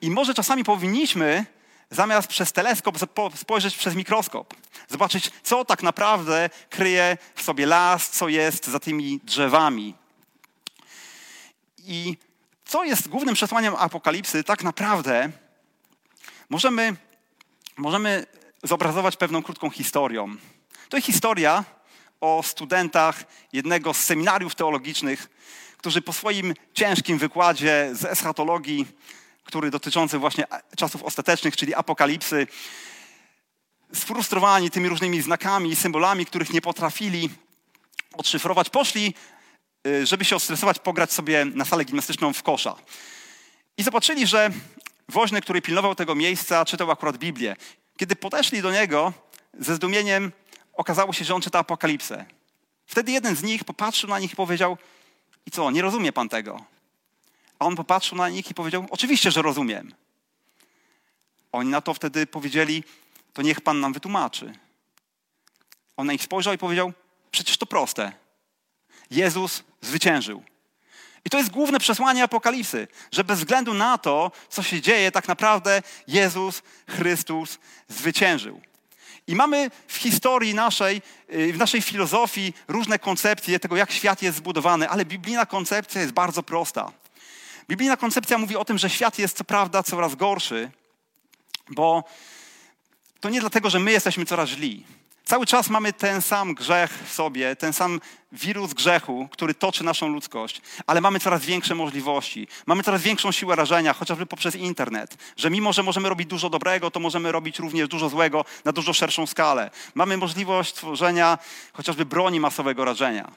I 0.00 0.10
może 0.10 0.34
czasami 0.34 0.64
powinniśmy 0.64 1.46
zamiast 1.90 2.28
przez 2.28 2.52
teleskop 2.52 2.98
spojrzeć 3.34 3.76
przez 3.76 3.94
mikroskop, 3.94 4.54
zobaczyć, 4.88 5.30
co 5.42 5.64
tak 5.64 5.82
naprawdę 5.82 6.50
kryje 6.70 7.18
w 7.34 7.42
sobie 7.42 7.66
las, 7.66 8.10
co 8.10 8.28
jest 8.28 8.66
za 8.66 8.80
tymi 8.80 9.20
drzewami. 9.24 9.94
I 11.78 12.16
co 12.64 12.84
jest 12.84 13.08
głównym 13.08 13.34
przesłaniem 13.34 13.74
apokalipsy, 13.78 14.44
tak 14.44 14.62
naprawdę 14.62 15.30
możemy, 16.50 16.96
możemy 17.76 18.26
zobrazować 18.62 19.16
pewną 19.16 19.42
krótką 19.42 19.70
historią. 19.70 20.36
To 20.88 20.96
jest 20.96 21.06
historia, 21.06 21.64
o 22.20 22.42
studentach 22.42 23.24
jednego 23.52 23.94
z 23.94 24.04
seminariów 24.04 24.54
teologicznych, 24.54 25.28
którzy 25.78 26.02
po 26.02 26.12
swoim 26.12 26.54
ciężkim 26.74 27.18
wykładzie 27.18 27.90
z 27.92 28.04
eschatologii, 28.04 28.86
który 29.44 29.70
dotyczący 29.70 30.18
właśnie 30.18 30.44
czasów 30.76 31.02
ostatecznych, 31.02 31.56
czyli 31.56 31.74
apokalipsy, 31.74 32.46
sfrustrowani 33.92 34.70
tymi 34.70 34.88
różnymi 34.88 35.22
znakami 35.22 35.70
i 35.70 35.76
symbolami, 35.76 36.26
których 36.26 36.52
nie 36.52 36.60
potrafili 36.60 37.30
odszyfrować, 38.16 38.70
poszli, 38.70 39.14
y, 39.86 40.06
żeby 40.06 40.24
się 40.24 40.36
odstresować, 40.36 40.78
pograć 40.78 41.12
sobie 41.12 41.44
na 41.44 41.64
salę 41.64 41.84
gimnastyczną 41.84 42.32
w 42.32 42.42
kosza. 42.42 42.76
I 43.76 43.82
zobaczyli, 43.82 44.26
że 44.26 44.50
woźny, 45.08 45.40
który 45.40 45.62
pilnował 45.62 45.94
tego 45.94 46.14
miejsca, 46.14 46.64
czytał 46.64 46.90
akurat 46.90 47.16
Biblię. 47.16 47.56
Kiedy 47.98 48.16
podeszli 48.16 48.62
do 48.62 48.72
niego, 48.72 49.12
ze 49.58 49.74
zdumieniem 49.74 50.32
okazało 50.80 51.12
się, 51.12 51.24
że 51.24 51.34
on 51.34 51.42
czyta 51.42 51.58
Apokalipsę. 51.58 52.26
Wtedy 52.86 53.12
jeden 53.12 53.36
z 53.36 53.42
nich 53.42 53.64
popatrzył 53.64 54.10
na 54.10 54.18
nich 54.18 54.32
i 54.32 54.36
powiedział: 54.36 54.76
I 55.46 55.50
co, 55.50 55.70
nie 55.70 55.82
rozumie 55.82 56.12
pan 56.12 56.28
tego? 56.28 56.64
A 57.58 57.64
on 57.64 57.76
popatrzył 57.76 58.18
na 58.18 58.28
nich 58.28 58.50
i 58.50 58.54
powiedział: 58.54 58.86
Oczywiście, 58.90 59.30
że 59.30 59.42
rozumiem. 59.42 59.94
Oni 61.52 61.70
na 61.70 61.80
to 61.80 61.94
wtedy 61.94 62.26
powiedzieli: 62.26 62.84
To 63.32 63.42
niech 63.42 63.60
pan 63.60 63.80
nam 63.80 63.92
wytłumaczy. 63.92 64.52
On 65.96 66.06
na 66.06 66.12
nich 66.12 66.22
spojrzał 66.22 66.54
i 66.54 66.58
powiedział: 66.58 66.92
Przecież 67.30 67.56
to 67.56 67.66
proste. 67.66 68.12
Jezus 69.10 69.62
zwyciężył. 69.80 70.42
I 71.24 71.30
to 71.30 71.38
jest 71.38 71.50
główne 71.50 71.80
przesłanie 71.80 72.22
Apokalipsy, 72.22 72.88
że 73.12 73.24
bez 73.24 73.38
względu 73.38 73.74
na 73.74 73.98
to, 73.98 74.32
co 74.48 74.62
się 74.62 74.80
dzieje, 74.80 75.12
tak 75.12 75.28
naprawdę 75.28 75.82
Jezus 76.06 76.62
Chrystus 76.88 77.58
zwyciężył. 77.88 78.60
I 79.30 79.34
mamy 79.34 79.70
w 79.86 79.96
historii 79.96 80.54
naszej, 80.54 81.02
y, 81.32 81.52
w 81.52 81.58
naszej 81.58 81.82
filozofii 81.82 82.54
różne 82.68 82.98
koncepcje 82.98 83.60
tego, 83.60 83.76
jak 83.76 83.92
świat 83.92 84.22
jest 84.22 84.38
zbudowany, 84.38 84.88
ale 84.88 85.04
biblijna 85.04 85.46
koncepcja 85.46 86.00
jest 86.00 86.12
bardzo 86.12 86.42
prosta. 86.42 86.92
Biblijna 87.68 87.96
koncepcja 87.96 88.38
mówi 88.38 88.56
o 88.56 88.64
tym, 88.64 88.78
że 88.78 88.90
świat 88.90 89.18
jest 89.18 89.36
co 89.36 89.44
prawda 89.44 89.82
coraz 89.82 90.14
gorszy, 90.14 90.70
bo 91.68 92.04
to 93.20 93.30
nie 93.30 93.40
dlatego, 93.40 93.70
że 93.70 93.80
my 93.80 93.92
jesteśmy 93.92 94.26
coraz 94.26 94.48
źli. 94.48 94.84
Cały 95.30 95.46
czas 95.46 95.70
mamy 95.70 95.92
ten 95.92 96.22
sam 96.22 96.54
grzech 96.54 97.02
w 97.06 97.12
sobie, 97.12 97.56
ten 97.56 97.72
sam 97.72 98.00
wirus 98.32 98.74
grzechu, 98.74 99.28
który 99.32 99.54
toczy 99.54 99.84
naszą 99.84 100.08
ludzkość, 100.08 100.62
ale 100.86 101.00
mamy 101.00 101.20
coraz 101.20 101.44
większe 101.44 101.74
możliwości, 101.74 102.48
mamy 102.66 102.82
coraz 102.82 103.02
większą 103.02 103.32
siłę 103.32 103.56
rażenia, 103.56 103.92
chociażby 103.92 104.26
poprzez 104.26 104.54
internet, 104.54 105.16
że 105.36 105.50
mimo, 105.50 105.72
że 105.72 105.82
możemy 105.82 106.08
robić 106.08 106.28
dużo 106.28 106.50
dobrego, 106.50 106.90
to 106.90 107.00
możemy 107.00 107.32
robić 107.32 107.58
również 107.58 107.88
dużo 107.88 108.08
złego 108.08 108.44
na 108.64 108.72
dużo 108.72 108.92
szerszą 108.92 109.26
skalę. 109.26 109.70
Mamy 109.94 110.16
możliwość 110.16 110.72
tworzenia 110.72 111.38
chociażby 111.72 112.04
broni 112.04 112.40
masowego 112.40 112.84
rażenia. 112.84 113.30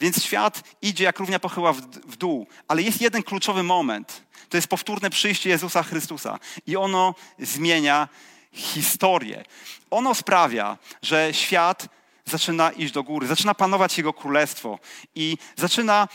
Więc 0.00 0.24
świat 0.24 0.62
idzie 0.82 1.04
jak 1.04 1.18
równia 1.18 1.38
pochyła 1.38 1.72
w, 2.06 2.16
dół, 2.16 2.46
ale 2.68 2.82
jest 2.82 3.00
jeden 3.00 3.22
kluczowy 3.22 3.62
moment. 3.62 4.22
To 4.48 4.56
jest 4.56 4.68
powtórne 4.68 5.10
przyjście 5.10 5.50
Jezusa 5.50 5.82
Chrystusa 5.82 6.38
i 6.66 6.76
ono 6.76 7.14
zmienia 7.38 8.08
historię. 8.52 9.44
Ono 9.90 10.14
sprawia, 10.14 10.78
że 11.02 11.34
świat 11.34 11.88
zaczyna 12.24 12.70
iść 12.70 12.92
do 12.92 13.02
góry, 13.02 13.26
zaczyna 13.26 13.54
panować 13.54 13.98
Jego 13.98 14.12
królestwo 14.12 14.78
i 15.14 15.38
zaczyna 15.56 16.08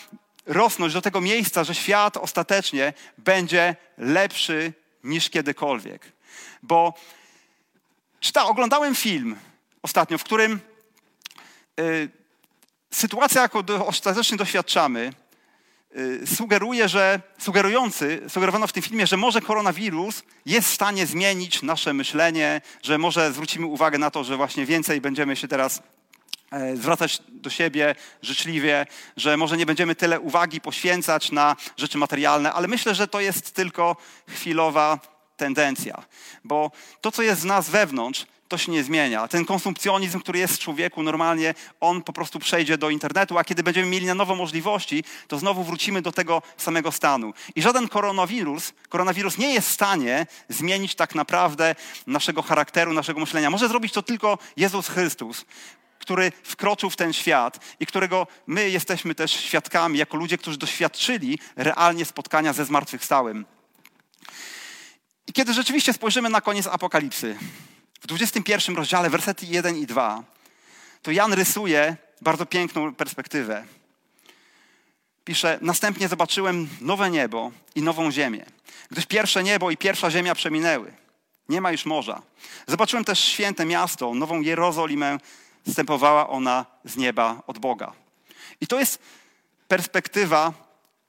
rosnąć 0.45 0.93
do 0.93 1.01
tego 1.01 1.21
miejsca, 1.21 1.63
że 1.63 1.75
świat 1.75 2.17
ostatecznie 2.17 2.93
będzie 3.17 3.75
lepszy 3.97 4.73
niż 5.03 5.29
kiedykolwiek. 5.29 6.11
Bo 6.63 6.93
czyta, 8.19 8.45
oglądałem 8.45 8.95
film 8.95 9.35
ostatnio, 9.81 10.17
w 10.17 10.23
którym 10.23 10.59
y, 11.79 12.09
sytuacja, 12.91 13.41
jaką 13.41 13.63
ostatecznie 13.85 14.37
doświadczamy, 14.37 15.13
sugeruje, 16.25 16.89
że, 16.89 17.21
sugerujący, 17.37 18.21
sugerowano 18.27 18.67
w 18.67 18.73
tym 18.73 18.83
filmie, 18.83 19.07
że 19.07 19.17
może 19.17 19.41
koronawirus 19.41 20.23
jest 20.45 20.69
w 20.69 20.73
stanie 20.73 21.05
zmienić 21.05 21.61
nasze 21.61 21.93
myślenie, 21.93 22.61
że 22.83 22.97
może 22.97 23.33
zwrócimy 23.33 23.65
uwagę 23.65 23.97
na 23.97 24.11
to, 24.11 24.23
że 24.23 24.37
właśnie 24.37 24.65
więcej 24.65 25.01
będziemy 25.01 25.35
się 25.35 25.47
teraz 25.47 25.81
e, 26.51 26.77
zwracać 26.77 27.21
do 27.29 27.49
siebie 27.49 27.95
życzliwie, 28.21 28.85
że 29.17 29.37
może 29.37 29.57
nie 29.57 29.65
będziemy 29.65 29.95
tyle 29.95 30.19
uwagi 30.19 30.61
poświęcać 30.61 31.31
na 31.31 31.55
rzeczy 31.77 31.97
materialne, 31.97 32.53
ale 32.53 32.67
myślę, 32.67 32.95
że 32.95 33.07
to 33.07 33.19
jest 33.19 33.51
tylko 33.51 33.95
chwilowa 34.27 34.99
tendencja, 35.37 36.03
bo 36.43 36.71
to, 37.01 37.11
co 37.11 37.21
jest 37.21 37.41
z 37.41 37.45
nas 37.45 37.69
wewnątrz, 37.69 38.25
to 38.47 38.57
się 38.57 38.71
nie 38.71 38.83
zmienia. 38.83 39.27
Ten 39.27 39.45
konsumpcjonizm, 39.45 40.19
który 40.19 40.39
jest 40.39 40.53
w 40.53 40.59
człowieku 40.59 41.03
normalnie, 41.03 41.53
on 41.79 42.01
po 42.01 42.13
prostu 42.13 42.39
przejdzie 42.39 42.77
do 42.77 42.89
internetu, 42.89 43.37
a 43.37 43.43
kiedy 43.43 43.63
będziemy 43.63 43.89
mieli 43.89 44.05
na 44.05 44.15
nowo 44.15 44.35
możliwości, 44.35 45.03
to 45.27 45.39
znowu 45.39 45.63
wrócimy 45.63 46.01
do 46.01 46.11
tego 46.11 46.41
samego 46.57 46.91
stanu. 46.91 47.33
I 47.55 47.61
żaden 47.61 47.87
koronawirus, 47.87 48.73
koronawirus 48.89 49.37
nie 49.37 49.53
jest 49.53 49.69
w 49.69 49.73
stanie 49.73 50.25
zmienić 50.49 50.95
tak 50.95 51.15
naprawdę 51.15 51.75
naszego 52.07 52.41
charakteru, 52.41 52.93
naszego 52.93 53.19
myślenia. 53.19 53.49
Może 53.49 53.67
zrobić 53.67 53.93
to 53.93 54.03
tylko 54.03 54.37
Jezus 54.57 54.87
Chrystus, 54.87 55.45
który 55.99 56.31
wkroczył 56.43 56.89
w 56.89 56.95
ten 56.95 57.13
świat 57.13 57.59
i 57.79 57.85
którego 57.85 58.27
my 58.47 58.69
jesteśmy 58.69 59.15
też 59.15 59.31
świadkami, 59.31 59.99
jako 59.99 60.17
ludzie, 60.17 60.37
którzy 60.37 60.57
doświadczyli 60.57 61.39
realnie 61.55 62.05
spotkania 62.05 62.53
ze 62.53 62.65
zmartwychwstałym. 62.65 63.45
I 65.27 65.33
kiedy 65.33 65.53
rzeczywiście 65.53 65.93
spojrzymy 65.93 66.29
na 66.29 66.41
koniec 66.41 66.67
Apokalipsy, 66.67 67.37
w 68.01 68.07
21 68.07 68.75
rozdziale, 68.75 69.09
wersety 69.09 69.45
1 69.45 69.77
i 69.77 69.85
2, 69.85 70.23
to 71.01 71.11
Jan 71.11 71.33
rysuje 71.33 71.97
bardzo 72.21 72.45
piękną 72.45 72.95
perspektywę. 72.95 73.65
Pisze, 75.25 75.59
następnie 75.61 76.07
zobaczyłem 76.07 76.69
nowe 76.81 77.09
niebo 77.09 77.51
i 77.75 77.81
nową 77.81 78.11
ziemię, 78.11 78.45
gdyż 78.91 79.05
pierwsze 79.05 79.43
niebo 79.43 79.71
i 79.71 79.77
pierwsza 79.77 80.11
ziemia 80.11 80.35
przeminęły. 80.35 80.93
Nie 81.49 81.61
ma 81.61 81.71
już 81.71 81.85
morza. 81.85 82.21
Zobaczyłem 82.67 83.05
też 83.05 83.19
święte 83.19 83.65
miasto, 83.65 84.13
nową 84.13 84.41
Jerozolimę, 84.41 85.17
wstępowała 85.67 86.29
ona 86.29 86.65
z 86.85 86.97
nieba 86.97 87.41
od 87.47 87.57
Boga. 87.57 87.93
I 88.61 88.67
to 88.67 88.79
jest 88.79 88.99
perspektywa 89.67 90.53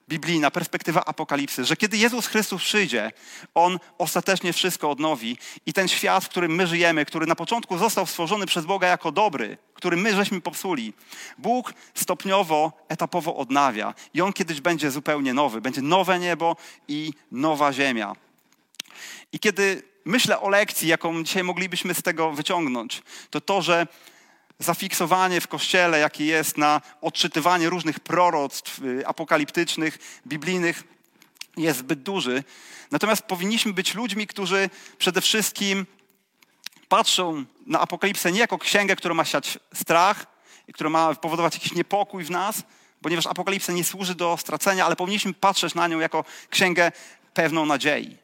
biblijna, 0.08 0.50
perspektywa 0.50 1.04
apokalipsy, 1.04 1.64
że 1.64 1.76
kiedy 1.76 1.96
Jezus 1.96 2.26
Chrystus 2.26 2.62
przyjdzie, 2.62 3.12
On 3.54 3.78
ostatecznie 3.98 4.52
wszystko 4.52 4.90
odnowi 4.90 5.38
i 5.66 5.72
ten 5.72 5.88
świat, 5.88 6.24
w 6.24 6.28
którym 6.28 6.54
my 6.54 6.66
żyjemy, 6.66 7.04
który 7.04 7.26
na 7.26 7.34
początku 7.34 7.78
został 7.78 8.06
stworzony 8.06 8.46
przez 8.46 8.66
Boga 8.66 8.88
jako 8.88 9.12
dobry, 9.12 9.58
który 9.74 9.96
my 9.96 10.16
żeśmy 10.16 10.40
popsuli, 10.40 10.92
Bóg 11.38 11.74
stopniowo, 11.94 12.72
etapowo 12.88 13.36
odnawia 13.36 13.94
i 14.14 14.20
On 14.20 14.32
kiedyś 14.32 14.60
będzie 14.60 14.90
zupełnie 14.90 15.34
nowy. 15.34 15.60
Będzie 15.60 15.82
nowe 15.82 16.18
niebo 16.18 16.56
i 16.88 17.12
nowa 17.32 17.72
ziemia. 17.72 18.16
I 19.32 19.38
kiedy 19.38 19.82
myślę 20.04 20.40
o 20.40 20.48
lekcji, 20.48 20.88
jaką 20.88 21.24
dzisiaj 21.24 21.44
moglibyśmy 21.44 21.94
z 21.94 22.02
tego 22.02 22.32
wyciągnąć, 22.32 23.02
to 23.30 23.40
to, 23.40 23.62
że 23.62 23.86
zafiksowanie 24.58 25.40
w 25.40 25.48
kościele, 25.48 25.98
jakie 25.98 26.24
jest 26.24 26.58
na 26.58 26.80
odczytywanie 27.00 27.70
różnych 27.70 28.00
proroctw 28.00 28.78
y, 28.82 29.06
apokaliptycznych, 29.06 29.98
biblijnych, 30.26 30.84
jest 31.56 31.78
zbyt 31.78 32.02
duży. 32.02 32.44
Natomiast 32.90 33.22
powinniśmy 33.22 33.72
być 33.72 33.94
ludźmi, 33.94 34.26
którzy 34.26 34.70
przede 34.98 35.20
wszystkim 35.20 35.86
patrzą 36.88 37.44
na 37.66 37.80
apokalipsę 37.80 38.32
nie 38.32 38.40
jako 38.40 38.58
księgę, 38.58 38.96
która 38.96 39.14
ma 39.14 39.24
siać 39.24 39.58
strach, 39.74 40.26
która 40.74 40.90
ma 40.90 41.14
powodować 41.14 41.54
jakiś 41.54 41.72
niepokój 41.72 42.24
w 42.24 42.30
nas, 42.30 42.62
ponieważ 43.02 43.26
apokalipsa 43.26 43.72
nie 43.72 43.84
służy 43.84 44.14
do 44.14 44.36
stracenia, 44.36 44.86
ale 44.86 44.96
powinniśmy 44.96 45.34
patrzeć 45.34 45.74
na 45.74 45.88
nią 45.88 45.98
jako 45.98 46.24
księgę 46.50 46.92
pewną 47.34 47.66
nadziei. 47.66 48.16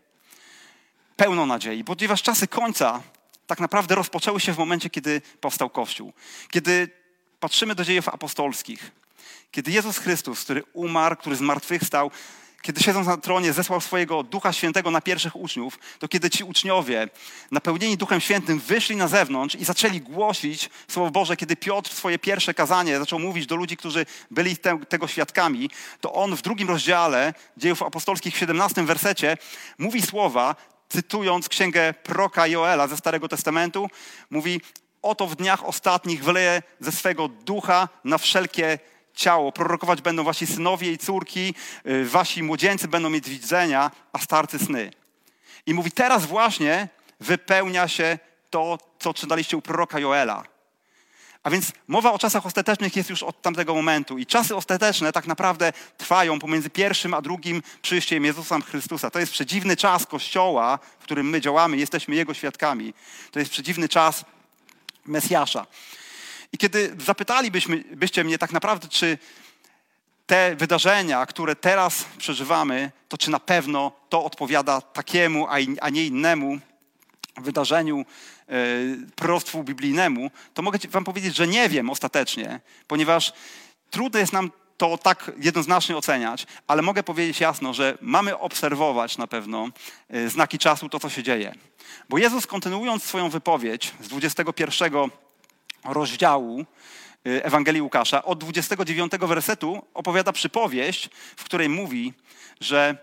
Pełną 1.16 1.46
nadziei, 1.46 1.84
ponieważ 1.84 2.22
czasy 2.22 2.48
końca 2.48 3.02
tak 3.46 3.61
naprawdę 3.61 3.94
rozpoczęły 3.94 4.40
się 4.40 4.52
w 4.52 4.59
momencie, 4.59 4.90
kiedy 4.90 5.22
powstał 5.40 5.70
Kościół. 5.70 6.12
Kiedy 6.50 6.88
patrzymy 7.40 7.74
do 7.74 7.85
dziejów 7.85 8.09
apostolskich, 8.09 8.90
kiedy 9.50 9.70
Jezus 9.70 9.98
Chrystus, 9.98 10.44
który 10.44 10.62
umarł, 10.72 11.16
który 11.16 11.37
zmartwychwstał, 11.37 12.11
kiedy 12.64 12.83
siedząc 12.83 13.07
na 13.07 13.16
tronie 13.16 13.52
zesłał 13.52 13.80
swojego 13.80 14.22
Ducha 14.22 14.52
Świętego 14.52 14.90
na 14.90 15.00
pierwszych 15.00 15.37
uczniów, 15.37 15.78
to 15.98 16.09
kiedy 16.09 16.30
ci 16.30 16.44
uczniowie, 16.44 17.09
napełnieni 17.50 17.96
Duchem 17.96 18.20
Świętym, 18.20 18.61
wyszli 18.61 18.96
na 18.96 19.09
zewnątrz 19.09 19.54
i 19.54 19.64
zaczęli 19.64 20.00
głosić 20.00 20.70
Słowo 20.88 21.11
Boże, 21.11 21.37
kiedy 21.37 21.57
Piotr 21.57 21.92
swoje 21.92 22.18
pierwsze 22.18 22.54
kazanie 22.54 22.98
zaczął 22.98 23.18
mówić 23.18 23.46
do 23.46 23.57
ludzi, 23.57 23.76
którzy 23.76 24.07
byli 24.30 24.57
te, 24.57 24.78
tego 24.88 25.09
świadkami, 25.09 25.70
to 26.00 26.12
on 26.12 26.37
w 26.37 26.42
drugim 26.42 26.68
rozdziale 26.68 27.35
dziejów 27.57 27.83
apostolskich 27.83 28.35
w 28.35 28.38
17 28.38 28.83
wersecie 28.83 29.37
mówi 29.78 30.02
słowa, 30.02 30.57
cytując 30.88 31.48
księgę 31.48 31.94
proka 32.02 32.46
Joela 32.46 32.88
ze 32.88 32.96
Starego 32.96 33.28
Testamentu, 33.28 33.88
mówi: 34.30 34.60
Oto 35.02 35.26
w 35.26 35.36
dniach 35.36 35.64
ostatnich 35.64 36.24
wyleje 36.24 36.62
ze 36.80 36.92
swego 36.92 37.28
ducha 37.28 37.88
na 38.04 38.18
wszelkie 38.18 38.78
ciało. 39.14 39.52
Prorokować 39.52 40.02
będą 40.02 40.24
wasi 40.24 40.46
synowie 40.46 40.92
i 40.92 40.98
córki, 40.98 41.54
y, 41.86 42.04
wasi 42.04 42.42
młodzieńcy 42.42 42.88
będą 42.88 43.10
mieć 43.10 43.30
widzenia, 43.30 43.90
a 44.12 44.18
starcy 44.18 44.58
sny. 44.58 44.90
I 45.66 45.74
mówi: 45.74 45.90
Teraz 45.90 46.26
właśnie 46.26 46.88
wypełnia 47.20 47.88
się 47.88 48.18
to, 48.50 48.78
co 48.98 49.14
czytaliście 49.14 49.56
u 49.56 49.62
proroka 49.62 49.98
Joela. 49.98 50.53
A 51.44 51.50
więc 51.50 51.72
mowa 51.88 52.12
o 52.12 52.18
czasach 52.18 52.46
ostatecznych 52.46 52.96
jest 52.96 53.11
już 53.11 53.22
od 53.22 53.42
tamtego 53.42 53.74
momentu. 53.74 54.18
I 54.18 54.26
czasy 54.26 54.57
ostateczne 54.57 55.12
tak 55.12 55.26
naprawdę 55.26 55.72
trwają 55.96 56.38
pomiędzy 56.38 56.70
pierwszym 56.70 57.14
a 57.14 57.22
drugim 57.22 57.62
przyjściem 57.83 58.24
Jezusa 58.24 58.61
Chrystusa. 58.61 59.11
To 59.11 59.18
jest 59.18 59.33
przedziwny 59.33 59.76
czas 59.76 60.07
Kościoła, 60.07 60.78
w 60.98 61.02
którym 61.02 61.28
my 61.28 61.40
działamy, 61.40 61.76
jesteśmy 61.76 62.14
Jego 62.14 62.35
świadkami. 62.35 62.94
To 63.30 63.38
jest 63.38 63.50
przedziwny 63.50 63.88
czas 63.88 64.24
Mesjasza. 65.07 65.66
I 66.52 66.59
kiedy 66.59 66.96
zapytalibyśmy 67.04 67.85
byście 67.92 68.24
mnie 68.24 68.38
tak 68.38 68.52
naprawdę, 68.52 68.88
czy 68.88 69.18
te 70.26 70.57
wydarzenia, 70.57 71.26
które 71.26 71.57
teraz 71.57 72.04
przeżywamy, 72.18 72.92
to 73.09 73.18
czy 73.18 73.30
na 73.30 73.40
pewno 73.40 73.92
to 74.09 74.24
odpowiada 74.24 74.80
takiemu, 74.80 75.46
a 75.80 75.90
nie 75.90 76.07
innemu 76.07 76.59
wydarzeniu 77.36 78.04
E, 78.48 78.56
proroctwu 79.14 79.64
biblijnemu, 79.64 80.30
to 80.54 80.62
mogę 80.62 80.78
wam 80.88 81.04
powiedzieć, 81.04 81.36
że 81.36 81.46
nie 81.46 81.68
wiem 81.68 81.90
ostatecznie, 81.90 82.60
ponieważ 82.86 83.32
trudno 83.90 84.18
jest 84.20 84.32
nam 84.32 84.50
to 84.76 84.98
tak 84.98 85.32
jednoznacznie 85.38 85.96
oceniać, 85.96 86.46
ale 86.66 86.82
mogę 86.82 87.02
powiedzieć 87.02 87.40
jasno, 87.40 87.74
że 87.74 87.98
mamy 88.00 88.38
obserwować 88.38 89.18
na 89.18 89.26
pewno 89.26 89.68
e, 90.08 90.28
znaki 90.28 90.58
czasu, 90.58 90.88
to 90.88 91.00
co 91.00 91.10
się 91.10 91.22
dzieje. 91.22 91.54
Bo 92.08 92.18
Jezus 92.18 92.46
kontynuując 92.46 93.02
swoją 93.02 93.30
wypowiedź 93.30 93.92
z 94.00 94.08
21 94.08 94.92
rozdziału 95.84 96.60
e, 97.26 97.44
Ewangelii 97.44 97.82
Łukasza, 97.82 98.24
od 98.24 98.38
29 98.38 99.12
wersetu 99.20 99.82
opowiada 99.94 100.32
przypowieść, 100.32 101.10
w 101.36 101.44
której 101.44 101.68
mówi, 101.68 102.12
że 102.60 102.96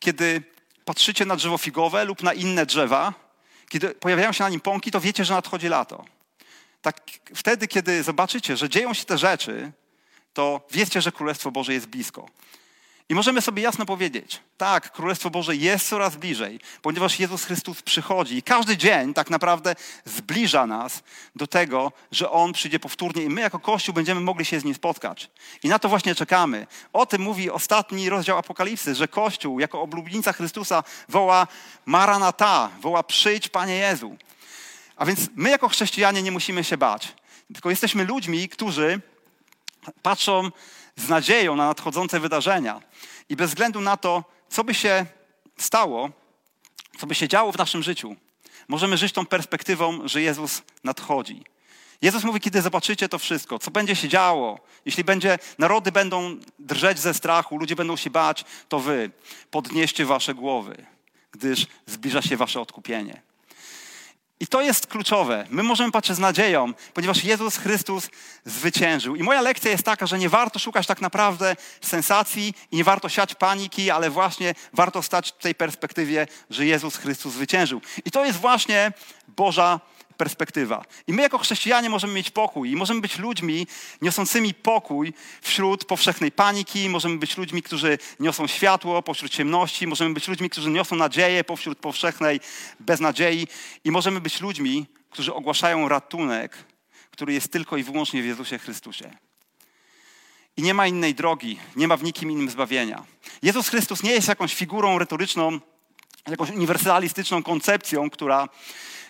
kiedy 0.00 0.42
patrzycie 0.84 1.24
na 1.24 1.36
drzewo 1.36 1.58
figowe 1.58 2.04
lub 2.04 2.22
na 2.22 2.32
inne 2.32 2.66
drzewa, 2.66 3.14
kiedy 3.68 3.88
pojawiają 3.88 4.32
się 4.32 4.44
na 4.44 4.50
nim 4.50 4.60
pąki, 4.60 4.90
to 4.90 5.00
wiecie, 5.00 5.24
że 5.24 5.34
nadchodzi 5.34 5.68
lato. 5.68 6.04
Tak, 6.82 7.00
wtedy, 7.34 7.68
kiedy 7.68 8.02
zobaczycie, 8.02 8.56
że 8.56 8.68
dzieją 8.68 8.94
się 8.94 9.04
te 9.04 9.18
rzeczy, 9.18 9.72
to 10.34 10.60
wiecie, 10.70 11.00
że 11.00 11.12
Królestwo 11.12 11.50
Boże 11.50 11.74
jest 11.74 11.86
blisko. 11.86 12.28
I 13.08 13.14
możemy 13.14 13.40
sobie 13.40 13.62
jasno 13.62 13.86
powiedzieć, 13.86 14.40
tak, 14.56 14.92
Królestwo 14.92 15.30
Boże 15.30 15.56
jest 15.56 15.88
coraz 15.88 16.16
bliżej, 16.16 16.60
ponieważ 16.82 17.20
Jezus 17.20 17.44
Chrystus 17.44 17.82
przychodzi 17.82 18.36
i 18.36 18.42
każdy 18.42 18.76
dzień 18.76 19.14
tak 19.14 19.30
naprawdę 19.30 19.74
zbliża 20.04 20.66
nas 20.66 21.02
do 21.36 21.46
tego, 21.46 21.92
że 22.12 22.30
On 22.30 22.52
przyjdzie 22.52 22.78
powtórnie 22.80 23.22
i 23.22 23.28
my 23.28 23.40
jako 23.40 23.58
Kościół 23.58 23.94
będziemy 23.94 24.20
mogli 24.20 24.44
się 24.44 24.60
z 24.60 24.64
Nim 24.64 24.74
spotkać. 24.74 25.30
I 25.62 25.68
na 25.68 25.78
to 25.78 25.88
właśnie 25.88 26.14
czekamy. 26.14 26.66
O 26.92 27.06
tym 27.06 27.22
mówi 27.22 27.50
ostatni 27.50 28.08
rozdział 28.08 28.38
Apokalipsy, 28.38 28.94
że 28.94 29.08
Kościół 29.08 29.60
jako 29.60 29.82
oblubienica 29.82 30.32
Chrystusa 30.32 30.84
woła 31.08 31.46
Maranata, 31.86 32.70
woła 32.80 33.02
przyjdź 33.02 33.48
Panie 33.48 33.76
Jezu. 33.76 34.16
A 34.96 35.04
więc 35.04 35.20
my 35.36 35.50
jako 35.50 35.68
chrześcijanie 35.68 36.22
nie 36.22 36.32
musimy 36.32 36.64
się 36.64 36.76
bać, 36.76 37.14
tylko 37.52 37.70
jesteśmy 37.70 38.04
ludźmi, 38.04 38.48
którzy 38.48 39.00
patrzą 40.02 40.50
z 40.96 41.08
nadzieją 41.08 41.56
na 41.56 41.66
nadchodzące 41.66 42.20
wydarzenia. 42.20 42.80
I 43.28 43.36
bez 43.36 43.50
względu 43.50 43.80
na 43.80 43.96
to, 43.96 44.24
co 44.48 44.64
by 44.64 44.74
się 44.74 45.06
stało, 45.56 46.10
co 46.98 47.06
by 47.06 47.14
się 47.14 47.28
działo 47.28 47.52
w 47.52 47.58
naszym 47.58 47.82
życiu, 47.82 48.16
możemy 48.68 48.96
żyć 48.96 49.12
tą 49.12 49.26
perspektywą, 49.26 50.08
że 50.08 50.22
Jezus 50.22 50.62
nadchodzi. 50.84 51.44
Jezus 52.02 52.24
mówi, 52.24 52.40
kiedy 52.40 52.62
zobaczycie 52.62 53.08
to 53.08 53.18
wszystko, 53.18 53.58
co 53.58 53.70
będzie 53.70 53.96
się 53.96 54.08
działo, 54.08 54.60
jeśli 54.84 55.04
będzie, 55.04 55.38
narody 55.58 55.92
będą 55.92 56.36
drżeć 56.58 56.98
ze 56.98 57.14
strachu, 57.14 57.58
ludzie 57.58 57.76
będą 57.76 57.96
się 57.96 58.10
bać, 58.10 58.44
to 58.68 58.80
wy 58.80 59.10
podnieście 59.50 60.04
wasze 60.04 60.34
głowy, 60.34 60.86
gdyż 61.32 61.66
zbliża 61.86 62.22
się 62.22 62.36
wasze 62.36 62.60
odkupienie. 62.60 63.22
I 64.44 64.46
to 64.46 64.62
jest 64.62 64.86
kluczowe. 64.86 65.46
My 65.50 65.62
możemy 65.62 65.92
patrzeć 65.92 66.16
z 66.16 66.18
nadzieją, 66.18 66.74
ponieważ 66.94 67.24
Jezus 67.24 67.56
Chrystus 67.56 68.10
zwyciężył. 68.44 69.16
I 69.16 69.22
moja 69.22 69.40
lekcja 69.40 69.70
jest 69.70 69.84
taka, 69.84 70.06
że 70.06 70.18
nie 70.18 70.28
warto 70.28 70.58
szukać 70.58 70.86
tak 70.86 71.00
naprawdę 71.00 71.56
sensacji 71.80 72.54
i 72.70 72.76
nie 72.76 72.84
warto 72.84 73.08
siać 73.08 73.34
paniki, 73.34 73.90
ale 73.90 74.10
właśnie 74.10 74.54
warto 74.72 75.02
stać 75.02 75.28
w 75.28 75.42
tej 75.42 75.54
perspektywie, 75.54 76.26
że 76.50 76.66
Jezus 76.66 76.96
Chrystus 76.96 77.32
zwyciężył. 77.32 77.80
I 78.04 78.10
to 78.10 78.24
jest 78.24 78.38
właśnie 78.38 78.92
Boża 79.28 79.80
perspektywa. 80.16 80.84
I 81.06 81.12
my 81.12 81.22
jako 81.22 81.38
chrześcijanie 81.38 81.90
możemy 81.90 82.12
mieć 82.12 82.30
pokój 82.30 82.70
i 82.70 82.76
możemy 82.76 83.00
być 83.00 83.18
ludźmi 83.18 83.66
niosącymi 84.02 84.54
pokój 84.54 85.14
wśród 85.42 85.84
powszechnej 85.84 86.32
paniki, 86.32 86.88
możemy 86.88 87.18
być 87.18 87.36
ludźmi, 87.36 87.62
którzy 87.62 87.98
niosą 88.20 88.46
światło 88.46 89.02
pośród 89.02 89.32
ciemności, 89.32 89.86
możemy 89.86 90.14
być 90.14 90.28
ludźmi, 90.28 90.50
którzy 90.50 90.70
niosą 90.70 90.96
nadzieję 90.96 91.44
pośród 91.44 91.78
powszechnej 91.78 92.40
beznadziei 92.80 93.48
i 93.84 93.90
możemy 93.90 94.20
być 94.20 94.40
ludźmi, 94.40 94.86
którzy 95.10 95.34
ogłaszają 95.34 95.88
ratunek, 95.88 96.56
który 97.10 97.32
jest 97.32 97.52
tylko 97.52 97.76
i 97.76 97.82
wyłącznie 97.82 98.22
w 98.22 98.26
Jezusie 98.26 98.58
Chrystusie. 98.58 99.10
I 100.56 100.62
nie 100.62 100.74
ma 100.74 100.86
innej 100.86 101.14
drogi, 101.14 101.58
nie 101.76 101.88
ma 101.88 101.96
w 101.96 102.02
nikim 102.02 102.30
innym 102.30 102.50
zbawienia. 102.50 103.04
Jezus 103.42 103.68
Chrystus 103.68 104.02
nie 104.02 104.10
jest 104.10 104.28
jakąś 104.28 104.54
figurą 104.54 104.98
retoryczną, 104.98 105.60
jakąś 106.28 106.50
uniwersalistyczną 106.50 107.42
koncepcją, 107.42 108.10
która, 108.10 108.48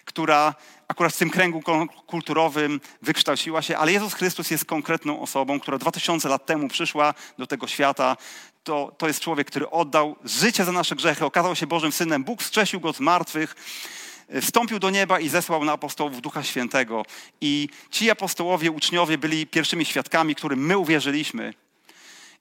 która 0.05 0.55
akurat 0.89 1.15
w 1.15 1.19
tym 1.19 1.31
kręgu 1.31 1.63
kulturowym 2.07 2.81
wykształciła 3.03 3.63
się, 3.63 3.77
ale 3.77 3.93
Jezus 3.93 4.15
Chrystus 4.15 4.51
jest 4.51 4.65
konkretną 4.65 5.21
osobą, 5.21 5.61
która 5.61 5.79
2000 5.79 6.29
lat 6.29 6.47
temu 6.47 6.69
przyszła 6.69 7.15
do 7.39 7.47
tego 7.47 7.67
świata. 7.67 8.17
To, 8.65 8.95
to 8.99 9.07
jest 9.07 9.21
człowiek, 9.21 9.47
który 9.47 9.71
oddał 9.71 10.17
życie 10.25 10.65
za 10.65 10.73
nasze 10.73 10.97
grzechy, 10.97 11.25
okazał 11.25 11.57
się 11.57 11.67
Bożym 11.67 11.93
Synem. 11.93 12.25
Bóg 12.25 12.43
strzesił 12.43 12.81
go 12.81 12.93
z 12.93 13.01
martwych, 13.01 13.55
wstąpił 14.41 14.79
do 14.79 14.91
nieba 14.91 15.21
i 15.21 15.29
zesłał 15.29 15.65
na 15.65 15.73
apostołów 15.73 16.21
Ducha 16.21 16.43
Świętego. 16.43 17.05
I 17.41 17.69
ci 17.91 18.11
apostołowie, 18.11 18.71
uczniowie 18.71 19.19
byli 19.19 19.47
pierwszymi 19.47 19.85
świadkami, 19.85 20.35
którym 20.35 20.67
my 20.67 20.79
uwierzyliśmy. 20.79 21.55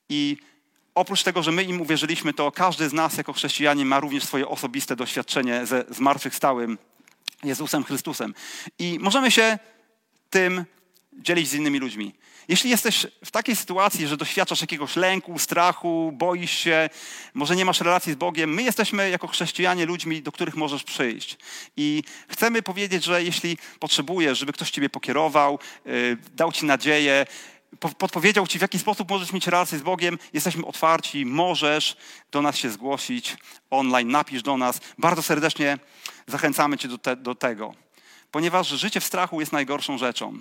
I 0.10 0.38
oprócz 0.96 1.24
tego, 1.24 1.44
że 1.44 1.52
my 1.52 1.64
im 1.64 1.82
uwierzyliśmy, 1.82 2.34
to 2.34 2.52
każdy 2.52 2.90
z 2.90 2.94
nas 2.94 3.18
jako 3.18 3.34
chrześcijanie 3.34 3.86
ma 3.86 4.00
również 4.00 4.24
swoje 4.24 4.48
osobiste 4.48 4.96
doświadczenie 4.96 5.66
ze 5.66 5.86
zmartwychwstałym 5.90 6.78
Jezusem 7.44 7.84
Chrystusem. 7.84 8.34
I 8.80 8.98
możemy 9.02 9.32
się 9.32 9.60
tym 10.30 10.66
dzielić 11.14 11.50
z 11.50 11.54
innymi 11.54 11.80
ludźmi. 11.80 12.14
Jeśli 12.48 12.70
jesteś 12.70 13.08
w 13.26 13.32
takiej 13.32 13.56
sytuacji, 13.56 14.08
że 14.08 14.18
doświadczasz 14.18 14.62
jakiegoś 14.62 14.96
lęku, 14.96 15.40
strachu, 15.40 16.12
boisz 16.14 16.52
się, 16.52 16.90
może 17.34 17.56
nie 17.56 17.66
masz 17.66 17.82
relacji 17.82 18.14
z 18.14 18.16
Bogiem, 18.16 18.54
my 18.54 18.64
jesteśmy 18.64 19.10
jako 19.10 19.28
chrześcijanie 19.28 19.86
ludźmi, 19.86 20.22
do 20.22 20.32
których 20.32 20.56
możesz 20.56 20.84
przyjść. 20.84 21.38
I 21.78 22.04
chcemy 22.28 22.62
powiedzieć, 22.62 23.04
że 23.04 23.24
jeśli 23.24 23.58
potrzebujesz, 23.80 24.40
żeby 24.40 24.54
ktoś 24.54 24.72
ciebie 24.72 24.90
pokierował, 24.90 25.60
yy, 25.86 26.18
dał 26.36 26.52
ci 26.52 26.66
nadzieję, 26.66 27.26
podpowiedział 27.80 28.48
ci, 28.48 28.58
w 28.60 28.62
jaki 28.62 28.80
sposób 28.80 29.10
możesz 29.10 29.34
mieć 29.34 29.48
relację 29.48 29.78
z 29.78 29.82
Bogiem, 29.82 30.18
jesteśmy 30.34 30.66
otwarci, 30.66 31.26
możesz 31.26 31.96
do 32.32 32.42
nas 32.42 32.56
się 32.56 32.70
zgłosić 32.70 33.38
online, 33.70 34.12
napisz 34.12 34.42
do 34.42 34.58
nas. 34.58 34.80
Bardzo 34.98 35.22
serdecznie 35.22 35.78
zachęcamy 36.28 36.78
cię 36.78 36.88
do, 36.88 36.98
te, 36.98 37.16
do 37.16 37.36
tego, 37.36 37.74
ponieważ 38.32 38.68
życie 38.68 39.00
w 39.00 39.04
strachu 39.04 39.40
jest 39.40 39.52
najgorszą 39.52 39.98
rzeczą. 39.98 40.40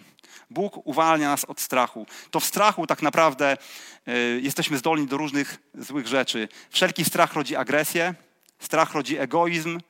Bóg 0.50 0.86
uwalnia 0.86 1.28
nas 1.28 1.44
od 1.44 1.60
strachu. 1.60 2.06
To 2.30 2.40
w 2.40 2.44
strachu 2.44 2.86
tak 2.86 3.02
naprawdę 3.02 3.56
y, 4.08 4.40
jesteśmy 4.42 4.78
zdolni 4.78 5.06
do 5.06 5.16
różnych 5.16 5.58
złych 5.74 6.06
rzeczy. 6.06 6.48
Wszelki 6.70 7.04
strach 7.04 7.34
rodzi 7.34 7.56
agresję, 7.56 8.14
strach 8.58 8.94
rodzi 8.94 9.18
egoizm, 9.18 9.80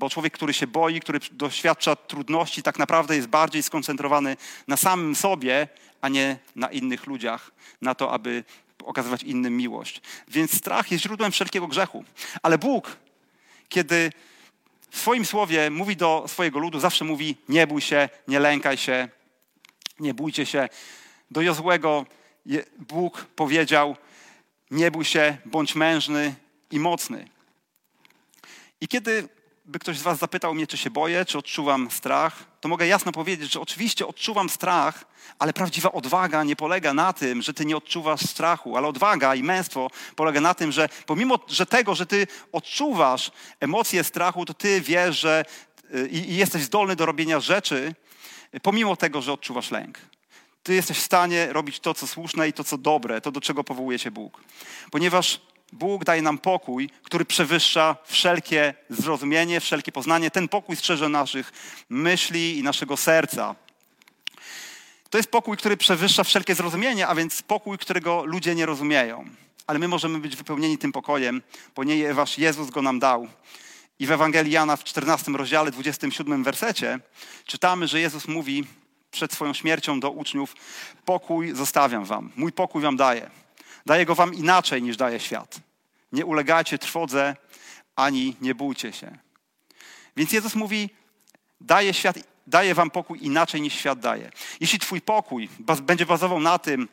bo 0.00 0.10
człowiek, 0.10 0.32
który 0.32 0.52
się 0.52 0.66
boi, 0.66 1.00
który 1.00 1.20
doświadcza 1.32 1.96
trudności, 1.96 2.62
tak 2.62 2.78
naprawdę 2.78 3.16
jest 3.16 3.28
bardziej 3.28 3.62
skoncentrowany 3.62 4.36
na 4.68 4.76
samym 4.76 5.16
sobie, 5.16 5.68
a 6.00 6.08
nie 6.08 6.38
na 6.56 6.68
innych 6.68 7.06
ludziach, 7.06 7.50
na 7.82 7.94
to, 7.94 8.12
aby 8.12 8.44
okazywać 8.84 9.22
innym 9.22 9.56
miłość. 9.56 10.00
Więc 10.28 10.56
strach 10.56 10.90
jest 10.90 11.04
źródłem 11.04 11.32
wszelkiego 11.32 11.66
grzechu. 11.66 12.04
Ale 12.42 12.58
Bóg, 12.58 12.96
kiedy 13.68 14.12
w 14.90 14.98
swoim 14.98 15.24
słowie 15.24 15.70
mówi 15.70 15.96
do 15.96 16.24
swojego 16.28 16.58
ludu, 16.58 16.80
zawsze 16.80 17.04
mówi: 17.04 17.36
nie 17.48 17.66
bój 17.66 17.80
się, 17.80 18.08
nie 18.28 18.40
lękaj 18.40 18.76
się, 18.76 19.08
nie 19.98 20.14
bójcie 20.14 20.46
się. 20.46 20.68
Do 21.30 21.40
Jozłego 21.40 22.06
Bóg 22.78 23.26
powiedział: 23.36 23.96
nie 24.70 24.90
bój 24.90 25.04
się, 25.04 25.36
bądź 25.44 25.74
mężny 25.74 26.34
i 26.70 26.78
mocny. 26.78 27.28
I 28.80 28.88
kiedy 28.88 29.28
by 29.64 29.78
ktoś 29.78 29.98
z 29.98 30.02
Was 30.02 30.18
zapytał 30.18 30.54
mnie, 30.54 30.66
czy 30.66 30.76
się 30.76 30.90
boję, 30.90 31.24
czy 31.24 31.38
odczuwam 31.38 31.90
strach, 31.90 32.44
to 32.60 32.68
mogę 32.68 32.86
jasno 32.86 33.12
powiedzieć, 33.12 33.52
że 33.52 33.60
oczywiście 33.60 34.06
odczuwam 34.06 34.48
strach, 34.48 35.04
ale 35.38 35.52
prawdziwa 35.52 35.92
odwaga 35.92 36.44
nie 36.44 36.56
polega 36.56 36.94
na 36.94 37.12
tym, 37.12 37.42
że 37.42 37.54
Ty 37.54 37.64
nie 37.64 37.76
odczuwasz 37.76 38.20
strachu, 38.20 38.76
ale 38.76 38.88
odwaga 38.88 39.34
i 39.34 39.42
męstwo 39.42 39.90
polega 40.16 40.40
na 40.40 40.54
tym, 40.54 40.72
że 40.72 40.88
pomimo 41.06 41.38
że 41.48 41.66
tego, 41.66 41.94
że 41.94 42.06
Ty 42.06 42.26
odczuwasz 42.52 43.30
emocje 43.60 44.04
strachu, 44.04 44.44
to 44.44 44.54
Ty 44.54 44.80
wiesz, 44.80 45.20
że 45.20 45.44
y, 45.94 46.08
i, 46.08 46.30
i 46.30 46.36
jesteś 46.36 46.62
zdolny 46.62 46.96
do 46.96 47.06
robienia 47.06 47.40
rzeczy, 47.40 47.94
pomimo 48.62 48.96
tego, 48.96 49.22
że 49.22 49.32
odczuwasz 49.32 49.70
lęk. 49.70 49.98
Ty 50.62 50.74
jesteś 50.74 50.98
w 50.98 51.02
stanie 51.02 51.52
robić 51.52 51.80
to, 51.80 51.94
co 51.94 52.06
słuszne 52.06 52.48
i 52.48 52.52
to, 52.52 52.64
co 52.64 52.78
dobre, 52.78 53.20
to, 53.20 53.32
do 53.32 53.40
czego 53.40 53.64
powołuje 53.64 53.98
się 53.98 54.10
Bóg. 54.10 54.40
Ponieważ 54.90 55.40
Bóg 55.72 56.04
daje 56.04 56.22
nam 56.22 56.38
pokój, 56.38 56.90
który 57.02 57.24
przewyższa 57.24 57.96
wszelkie 58.04 58.74
zrozumienie, 58.90 59.60
wszelkie 59.60 59.92
poznanie. 59.92 60.30
Ten 60.30 60.48
pokój 60.48 60.76
strzeże 60.76 61.08
naszych 61.08 61.52
myśli 61.88 62.58
i 62.58 62.62
naszego 62.62 62.96
serca. 62.96 63.54
To 65.10 65.18
jest 65.18 65.30
pokój, 65.30 65.56
który 65.56 65.76
przewyższa 65.76 66.24
wszelkie 66.24 66.54
zrozumienie, 66.54 67.08
a 67.08 67.14
więc 67.14 67.42
pokój, 67.42 67.78
którego 67.78 68.24
ludzie 68.24 68.54
nie 68.54 68.66
rozumieją. 68.66 69.24
Ale 69.66 69.78
my 69.78 69.88
możemy 69.88 70.18
być 70.18 70.36
wypełnieni 70.36 70.78
tym 70.78 70.92
pokojem, 70.92 71.42
ponieważ 71.74 72.38
Jezus 72.38 72.70
go 72.70 72.82
nam 72.82 72.98
dał. 72.98 73.28
I 73.98 74.06
w 74.06 74.12
Ewangelii 74.12 74.52
Jana 74.52 74.76
w 74.76 74.84
14 74.84 75.32
rozdziale, 75.32 75.70
27 75.70 76.44
wersecie 76.44 77.00
czytamy, 77.46 77.88
że 77.88 78.00
Jezus 78.00 78.28
mówi 78.28 78.64
przed 79.10 79.32
swoją 79.32 79.54
śmiercią 79.54 80.00
do 80.00 80.10
uczniów: 80.10 80.54
Pokój 81.04 81.54
zostawiam 81.54 82.04
wam, 82.04 82.30
mój 82.36 82.52
pokój 82.52 82.82
wam 82.82 82.96
daję. 82.96 83.30
Daję 83.86 84.06
go 84.06 84.14
wam 84.14 84.34
inaczej 84.34 84.82
niż 84.82 84.96
daje 84.96 85.20
świat. 85.20 85.60
Nie 86.12 86.26
ulegajcie 86.26 86.78
trwodze, 86.78 87.36
ani 87.96 88.36
nie 88.40 88.54
bójcie 88.54 88.92
się. 88.92 89.18
Więc 90.16 90.32
Jezus 90.32 90.54
mówi, 90.54 90.90
daje, 91.60 91.94
świat, 91.94 92.18
daje 92.46 92.74
wam 92.74 92.90
pokój 92.90 93.18
inaczej 93.22 93.60
niż 93.60 93.74
świat 93.74 94.00
daje. 94.00 94.30
Jeśli 94.60 94.78
twój 94.78 95.00
pokój 95.00 95.48
będzie 95.82 96.06
bazował 96.06 96.40
na 96.40 96.58
tym, 96.58 96.88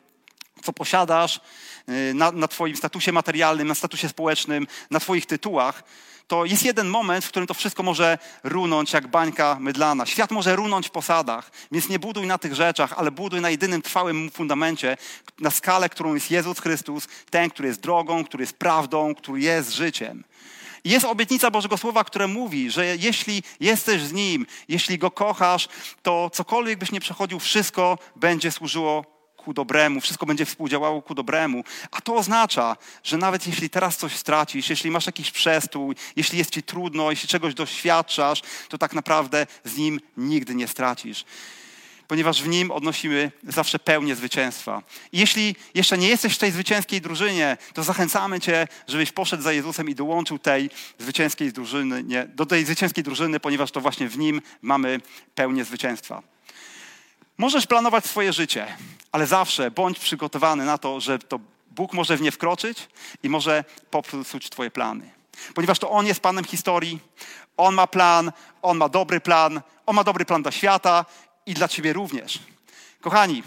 co 0.62 0.72
posiadasz, 0.72 1.40
y, 1.88 2.14
na, 2.14 2.32
na 2.32 2.48
twoim 2.48 2.76
statusie 2.76 3.12
materialnym, 3.12 3.68
na 3.68 3.74
statusie 3.74 4.08
społecznym, 4.08 4.66
na 4.90 5.00
twoich 5.00 5.26
tytułach, 5.26 5.82
to 6.28 6.44
jest 6.44 6.64
jeden 6.64 6.88
moment, 6.88 7.24
w 7.24 7.28
którym 7.28 7.46
to 7.46 7.54
wszystko 7.54 7.82
może 7.82 8.18
runąć 8.44 8.92
jak 8.92 9.08
bańka 9.08 9.56
mydlana. 9.60 10.06
Świat 10.06 10.30
może 10.30 10.56
runąć 10.56 10.88
w 10.88 10.90
posadach, 10.90 11.50
więc 11.72 11.88
nie 11.88 11.98
buduj 11.98 12.26
na 12.26 12.38
tych 12.38 12.54
rzeczach, 12.54 12.94
ale 12.96 13.10
buduj 13.10 13.40
na 13.40 13.50
jedynym 13.50 13.82
trwałym 13.82 14.30
fundamencie, 14.30 14.96
na 15.40 15.50
skalę, 15.50 15.88
którą 15.88 16.14
jest 16.14 16.30
Jezus 16.30 16.58
Chrystus, 16.58 17.08
ten, 17.30 17.50
który 17.50 17.68
jest 17.68 17.80
drogą, 17.80 18.24
który 18.24 18.42
jest 18.42 18.56
prawdą, 18.56 19.14
który 19.14 19.40
jest 19.40 19.72
życiem. 19.72 20.24
Jest 20.84 21.04
obietnica 21.04 21.50
Bożego 21.50 21.76
Słowa, 21.76 22.04
które 22.04 22.26
mówi, 22.26 22.70
że 22.70 22.96
jeśli 22.96 23.42
jesteś 23.60 24.02
z 24.02 24.12
Nim, 24.12 24.46
jeśli 24.68 24.98
Go 24.98 25.10
kochasz, 25.10 25.68
to 26.02 26.30
cokolwiek 26.32 26.78
byś 26.78 26.92
nie 26.92 27.00
przechodził, 27.00 27.38
wszystko 27.38 27.98
będzie 28.16 28.52
służyło 28.52 29.17
ku 29.48 29.54
dobremu, 29.54 30.00
wszystko 30.00 30.26
będzie 30.26 30.46
współdziałało 30.46 31.02
ku 31.02 31.14
dobremu. 31.14 31.64
A 31.90 32.00
to 32.00 32.14
oznacza, 32.14 32.76
że 33.04 33.16
nawet 33.16 33.46
jeśli 33.46 33.70
teraz 33.70 33.96
coś 33.96 34.16
stracisz, 34.16 34.70
jeśli 34.70 34.90
masz 34.90 35.06
jakiś 35.06 35.30
przestój, 35.30 35.94
jeśli 36.16 36.38
jest 36.38 36.50
ci 36.50 36.62
trudno, 36.62 37.10
jeśli 37.10 37.28
czegoś 37.28 37.54
doświadczasz, 37.54 38.42
to 38.68 38.78
tak 38.78 38.92
naprawdę 38.92 39.46
z 39.64 39.76
nim 39.76 40.00
nigdy 40.16 40.54
nie 40.54 40.68
stracisz 40.68 41.24
ponieważ 42.08 42.42
w 42.42 42.48
nim 42.48 42.70
odnosimy 42.70 43.32
zawsze 43.48 43.78
pełnię 43.78 44.16
zwycięstwa. 44.16 44.82
I 45.12 45.18
jeśli 45.18 45.56
jeszcze 45.74 45.98
nie 45.98 46.08
jesteś 46.08 46.34
w 46.34 46.38
tej 46.38 46.50
zwycięskiej 46.50 47.00
drużynie, 47.00 47.56
to 47.74 47.82
zachęcamy 47.82 48.40
Cię, 48.40 48.68
żebyś 48.88 49.12
poszedł 49.12 49.42
za 49.42 49.52
Jezusem 49.52 49.88
i 49.88 49.94
dołączył 49.94 50.38
tej 50.38 50.70
zwycięskiej 50.98 51.52
drużyny, 51.52 52.04
nie, 52.04 52.26
do 52.26 52.46
tej 52.46 52.64
zwycięskiej 52.64 53.04
drużyny, 53.04 53.40
ponieważ 53.40 53.70
to 53.70 53.80
właśnie 53.80 54.08
w 54.08 54.18
nim 54.18 54.42
mamy 54.62 55.00
pełnię 55.34 55.64
zwycięstwa. 55.64 56.22
Możesz 57.38 57.66
planować 57.66 58.04
swoje 58.04 58.32
życie, 58.32 58.76
ale 59.12 59.26
zawsze 59.26 59.70
bądź 59.70 59.98
przygotowany 59.98 60.64
na 60.64 60.78
to, 60.78 61.00
że 61.00 61.18
to 61.18 61.40
Bóg 61.70 61.92
może 61.92 62.16
w 62.16 62.20
nie 62.20 62.32
wkroczyć 62.32 62.88
i 63.22 63.28
może 63.28 63.64
popsuć 63.90 64.50
Twoje 64.50 64.70
plany. 64.70 65.10
Ponieważ 65.54 65.78
to 65.78 65.90
On 65.90 66.06
jest 66.06 66.20
Panem 66.20 66.44
historii, 66.44 66.98
On 67.56 67.74
ma 67.74 67.86
plan, 67.86 68.32
On 68.62 68.76
ma 68.76 68.88
dobry 68.88 69.20
plan, 69.20 69.60
On 69.86 69.96
ma 69.96 70.04
dobry 70.04 70.24
plan 70.24 70.42
dla 70.42 70.52
świata 70.52 71.04
i 71.46 71.54
dla 71.54 71.68
Ciebie 71.68 71.92
również. 71.92 72.38
Kochani, 73.00 73.42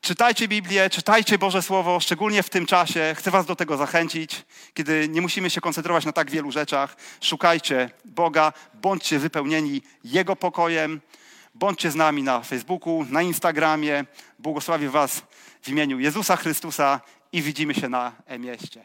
czytajcie 0.00 0.48
Biblię, 0.48 0.90
czytajcie 0.90 1.38
Boże 1.38 1.62
Słowo, 1.62 2.00
szczególnie 2.00 2.42
w 2.42 2.50
tym 2.50 2.66
czasie. 2.66 3.14
Chcę 3.18 3.30
Was 3.30 3.46
do 3.46 3.56
tego 3.56 3.76
zachęcić, 3.76 4.44
kiedy 4.74 5.08
nie 5.08 5.20
musimy 5.20 5.50
się 5.50 5.60
koncentrować 5.60 6.04
na 6.04 6.12
tak 6.12 6.30
wielu 6.30 6.52
rzeczach. 6.52 6.96
Szukajcie 7.20 7.90
Boga, 8.04 8.52
bądźcie 8.74 9.18
wypełnieni 9.18 9.82
Jego 10.04 10.36
pokojem. 10.36 11.00
Bądźcie 11.60 11.90
z 11.90 11.94
nami 11.94 12.22
na 12.22 12.40
Facebooku, 12.40 13.06
na 13.10 13.22
Instagramie. 13.22 14.04
Błogosławię 14.38 14.90
Was 14.90 15.22
w 15.62 15.68
imieniu 15.68 15.98
Jezusa 15.98 16.36
Chrystusa 16.36 17.00
i 17.32 17.42
widzimy 17.42 17.74
się 17.74 17.88
na 17.88 18.12
e-mieście. 18.26 18.84